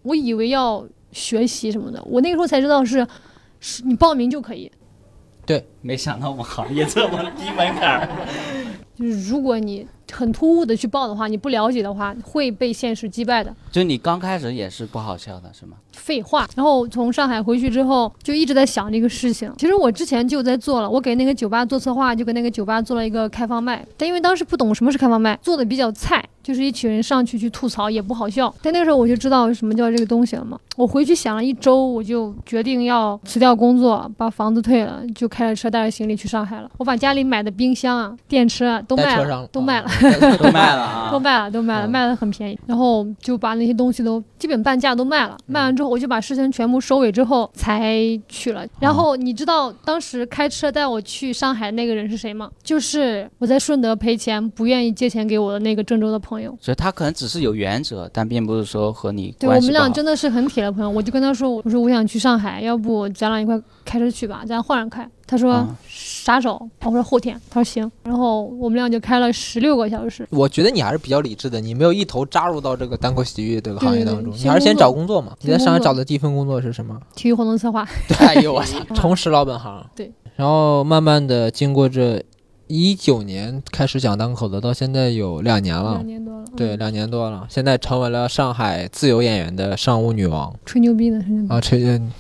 [0.03, 3.07] 我以为要学习什么的，我那个时候才知道是，
[3.59, 4.71] 是你报名就可以。
[5.51, 8.07] 对，没想到我们行业这么低门槛。
[8.97, 9.85] 就是如果你。
[10.13, 13.55] 很突兀的去报的话，你不了解的话，会被现实击败的。
[13.71, 15.77] 就你刚开始也是不好笑的，是吗？
[15.93, 16.45] 废话。
[16.53, 19.49] 然后从上海回去之后，就一直在想这个事情。
[19.57, 23.87] 其实我之前就在做了，我给那个酒吧做策划，就给那个酒吧做了一个开放麦。
[23.95, 28.53] 但因为当时不懂什么是开放麦，做的比较菜，就是一群人上去去吐槽，也不好笑。
[28.61, 30.59] 但那个时候我就知道什么叫这个东西了嘛。
[30.77, 36.69] 我回去想了一周，我就决定要辞掉工作，把房子退了，就开着车带着行李去上海了。
[36.77, 39.87] 我把家里买的冰箱啊、电池啊都卖了，都卖了。
[40.37, 41.09] 都卖了啊！
[41.11, 42.57] 都卖了，都卖了，卖的很便宜。
[42.65, 45.37] 然后就把那些东西都基本半价都卖了。
[45.45, 48.65] 卖完之后，我就把事情全部收尾之后才去了。
[48.79, 52.49] 然后你知道当时开车带我去上海那个人是谁吗？
[52.63, 56.30] 就是我在顺德赔钱不愿意借钱给我的那个郑州的朋友。
[56.59, 60.89] 所以他可能只是有原则，但并不是说和你对我们俩真的是很铁的朋友。
[60.89, 65.09] 我就跟他说，我说我想去上海，要不咱俩一块开车去吧，咱换着开。
[65.27, 65.65] 他说。
[65.87, 66.69] 啥时候？
[66.83, 67.39] 我说后天。
[67.49, 67.91] 他说行。
[68.03, 70.27] 然后我们俩就开了十六个小时。
[70.29, 75.33] 我觉得你还是比较理智的，你没有一头扎入到这个单口喜剧这个行业当中，你还是先找工作嘛。
[75.41, 76.99] 你在上海找的第一份工作是什么？
[77.15, 77.87] 体育活动策划。
[78.07, 79.83] 对， 哎呦我操， 重拾老本行。
[79.95, 80.11] 对。
[80.35, 82.23] 然后慢慢的经过这
[82.73, 85.95] 一九年开始讲单口的，到现在有两年了。
[85.95, 86.45] 两年多了。
[86.55, 87.45] 对，两年多了。
[87.49, 90.57] 现在成为了上海自由演员的商务女王。
[90.65, 91.81] 吹牛逼的，啊，吹。
[91.81, 92.11] 因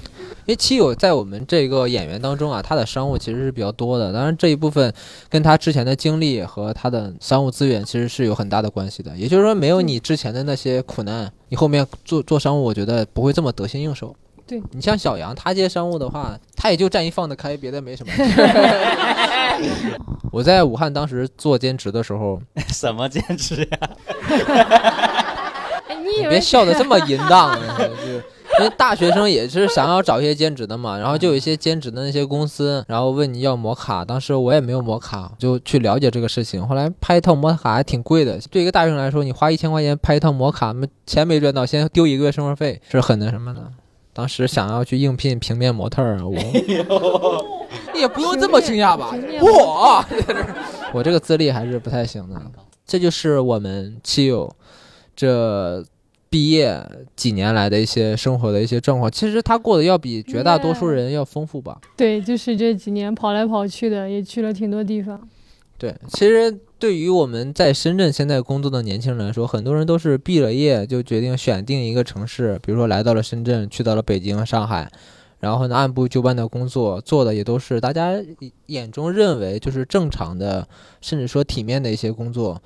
[0.47, 4.11] 为七友在我们这个演员当中啊，他的商务其实是比较多的。
[4.11, 4.93] 当然这一部分
[5.29, 9.15] 跟他之前的经历和他的商务资源其实是有很大的关系的。
[9.15, 14.13] 也就是说，没有你之前的那些苦难，你后面做做商务，我觉得不会这么得心应手。
[14.51, 18.11] 对你像小杨，他接商务的话，他也就站一放得开，别的没什么。
[20.29, 22.37] 我在武汉当时做兼职的时候，
[22.67, 23.89] 什么兼职呀？
[26.03, 27.57] 你别笑得这么淫荡。
[28.59, 36.67] 因为大学生也是想要找一些兼职的嘛，然后就有一些兼职的那些公司，然后问你要摩卡，当时我也没有摩卡，就去了解这个事情。
[36.67, 43.61] 后来拍一套摩卡还挺贵的，对一个大学生来说，你花一千块钱拍一套摩卡，没钱没赚到，先丢一个月生活费，是很那什么的。
[44.13, 46.35] 当时想要去应聘平面模特儿，我
[47.95, 49.15] 也不用这么惊讶吧？
[49.41, 50.05] 我
[50.93, 52.41] 我这个资历还是不太行的。
[52.85, 54.55] 这就是我们七友
[55.15, 55.85] 这。
[56.31, 56.81] 毕业
[57.13, 61.77] 几年来的一些生活的一些状况，其实他过得要比绝大多数人要丰富吧？
[61.97, 65.19] 对，就是这几年跑来跑去的，也去了挺多地方。
[65.77, 74.91] 对，其实对于我们在深圳现在工作的年轻人来说，很多人都是毕了业就决定选定一个城市，比如说来到了深圳，去到了北京、上海，
[75.39, 78.13] 然后呢按部就班的工作，做的也都是大家
[78.65, 80.67] 眼中认为就是正常的，
[81.01, 82.59] 甚至说体面的一些工作。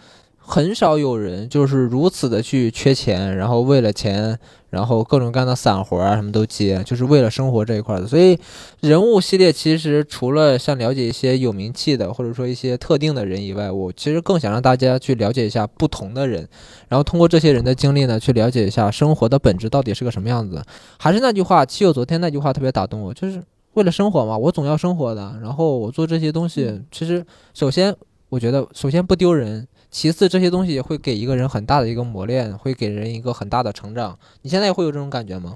[0.47, 4.37] 很少有人就是如此的去缺钱，然后为了钱，
[4.69, 8.05] 然后各种各样的散活啊什么都接，就是为了生活这一块的。
[8.05, 8.37] 所以，
[8.79, 16.47] 人物系列其实除了像了解一些有名气的，或者说一些特定的人以外，我其实更想让大家去了解一下不同的人，
[16.87, 20.63] 然后通过这些人的经历呢，去了解一下生活的本质到底是个什么样子。
[20.99, 23.41] 还是那句话，七友昨天那句话特别打动我，就是
[23.73, 25.35] 为了生活嘛，我总要生活的。
[25.41, 27.25] 然后我做这些东西，其实
[27.55, 27.95] 首先
[28.29, 29.67] 我觉得，首先不丢人。
[29.95, 34.19] 其次，这些东西也会给一个人很大的一个磨练，会给人一个很大的成长。
[34.41, 35.55] 你现在也会有这种感觉吗？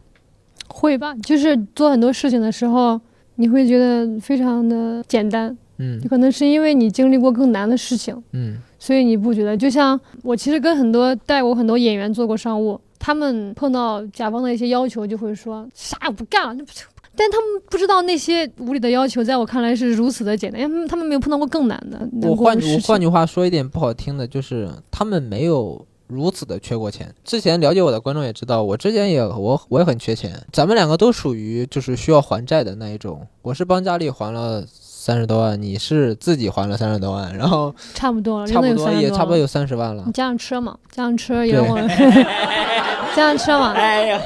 [0.70, 3.02] 会吧，就是做很多事情的时候，
[3.36, 5.56] 你会觉得非常的简单。
[5.80, 8.16] 嗯，可能是因为你经历过更难的事情。
[8.32, 9.58] 嗯，所以你不觉得？
[9.58, 16.86] 就像我其实跟很多带过很多演员做过商务，他们碰到甲方的一些要求，就会说啥也不干了，那不就。
[17.16, 22.00] 但他们不知道那些无理的要求，在我看来是如此的简单，因为他们没有碰到过更难的。
[22.28, 27.14] 我换我换句话说一点不好听的，就是他们没有如此的缺过钱。
[27.26, 30.42] 之前了解我的观众也知道，我之前也我我也很缺钱。
[30.54, 33.28] 咱们两个都属于就是需要还债的那一种。
[33.42, 40.04] 我是帮家里还了三十多万，你是自己还了三十多万，然后差不多了，差不多也差不多有三十万了。
[40.06, 41.78] 你加上车嘛，加上车也我
[43.14, 43.74] 加上车嘛。
[43.74, 44.22] 哎呀。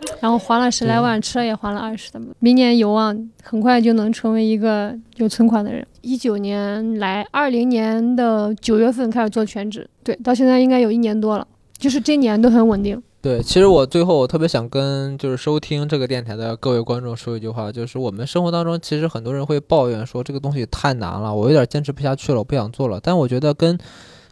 [0.20, 5.86] 然后还了十来万，车也还了二十的，明年有望很快就能成为一个有存款的人。
[6.00, 11.46] 一九年来，二零年的九月份开始做全职，对，到现在应该有一年多了。
[11.76, 13.02] 就是这年都很稳定。
[13.20, 23.00] 对，其实我最后我特别想跟就是收听这个电台的各位观众说一句话，就是我们生活当中其实很多人会抱怨说这个东西太难了，我有点坚持不下去了，我不想做了。
[23.02, 23.78] 但我觉得跟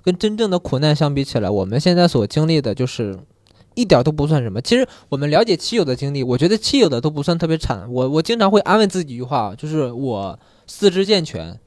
[0.02, 3.18] 跟真正的苦难相比起来，我们现在所经历的就是
[3.74, 4.60] 一点都不算什么。
[4.60, 7.84] 其实我们了解妻友的经历，我觉得妻友的都不算特别惨。
[7.92, 11.58] 我我经常会安慰自己一句话，就是我四肢健全。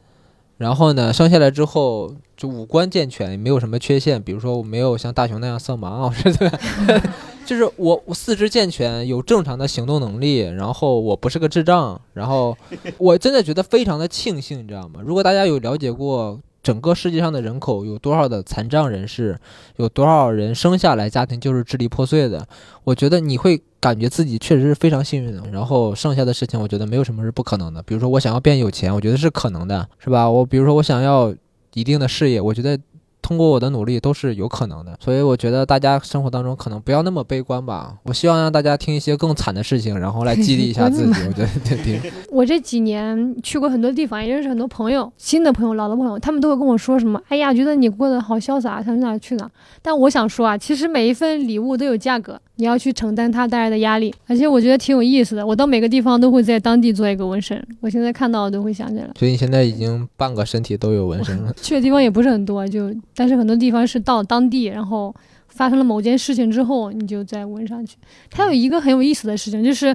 [0.57, 6.59] 然后呢，生下来之后就五官健全，没有什么缺陷，比如说我没有像大雄那样色盲啊，是的，
[7.45, 12.57] 就是我我四肢健全，有正常的行动能力，然后我不是个智障，然后
[12.97, 15.01] 我真的觉得非常的庆幸，你知道吗？
[15.03, 16.39] 如果大家有了解过。
[16.65, 19.37] 整个世界上的人口有多少的残障人士？
[19.75, 22.43] 有多少人生下来家庭就是支离破碎的？
[22.83, 25.43] 我觉得你会感觉自己确实是非常幸运的。
[25.51, 27.83] 然后剩下的事情，我觉得没有什么是不可能的。
[27.83, 30.27] 比如说我想要变有钱，我觉得是可能的，是吧？
[30.27, 31.31] 我比如说我想要
[31.75, 32.79] 一定的事业，我觉得。
[33.25, 37.95] 通过我的努力都是有可能的，所以我觉得大家生活当中可能不要那么悲观吧。
[38.03, 41.21] 我希望让大家听一些更惨的事情，然后来激励一下自己。
[41.25, 42.13] 我觉得对对。
[42.29, 49.49] 我这几年去过很多地方，也认识很多朋友，新的朋友、老的朋友，他们都会跟我说什么：“哎呀，觉得你过得好潇洒，想去哪去哪。”
[49.81, 52.39] 但我想说啊，其实每一份礼物都有价格。
[52.57, 55.45] 你要去承担它带来的压力，而且我觉得挺有意思的。
[55.45, 59.09] 我到每个地方都会在当地做一个纹身，我现在看到都会想起来。
[59.17, 61.53] 所以你现在已经半个身体都有纹身了。
[61.61, 65.13] 去的地方也不是很多，就但是很多地方是到当地，然后
[65.47, 67.97] 发生了某件事情之后，你就再纹上去。
[68.29, 69.93] 它有一个很有意思的事情，就是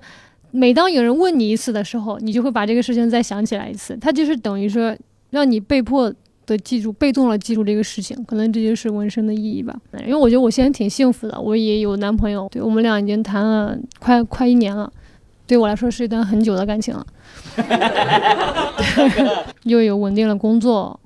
[0.51, 3.97] 每当有人问你一次的时候，你就会把这个事情再想起来一次。
[4.01, 4.95] 它就是等于说
[5.31, 6.13] 让你被迫。
[6.51, 9.75] 的记住，被动了记住这个事情，可能这就是纹身的意义吧。
[10.01, 14.91] 因为我觉得我现在挺幸福的，我也有男朋友，对我们俩已经谈了快快一年了，
[15.47, 17.07] 对我来说是一段很久的感情了。
[19.65, 20.99] 又有稳定的工作，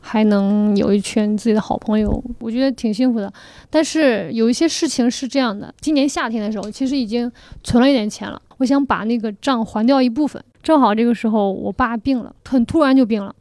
[0.00, 3.32] 还能有一圈自己的好朋友，我觉得挺幸福的。
[3.70, 7.30] 但是有一些事情是这样的，今年夏天的时候，其实已经
[7.64, 10.42] 存了一点钱了，我想把那个账还掉一部分。
[10.62, 13.34] 正好这个时候我爸病了，很突然就病了。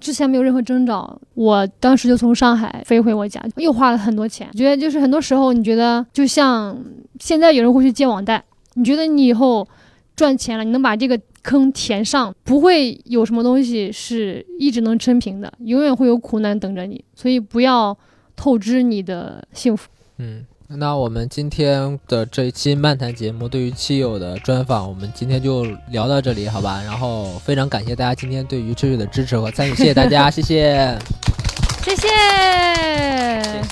[0.00, 4.50] 之前没有任何征兆，我当时就从上海飞回我家，又花了很多钱。
[4.52, 6.76] 觉得就是很多时候，你觉得就像
[7.18, 8.42] 现在有人会去借网贷，
[8.74, 9.66] 你觉得你以后
[10.14, 17.04] 赚钱了，你能把这个坑填上，不会有什么东西是一直能撑平的，永远会有苦难等着你。
[17.14, 17.96] 所以不要
[18.36, 19.88] 透支你的幸福。
[20.18, 20.44] 嗯。
[20.70, 26.82] 那我们今天的这一期漫谈节目，对于七友的专访，我们今天就聊到这里，好吧？
[26.84, 30.98] 然后非常感谢大家今天对于七友的支持和参与，谢谢大家，谢谢，
[31.82, 32.08] 谢谢，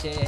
[0.00, 0.20] 谢谢。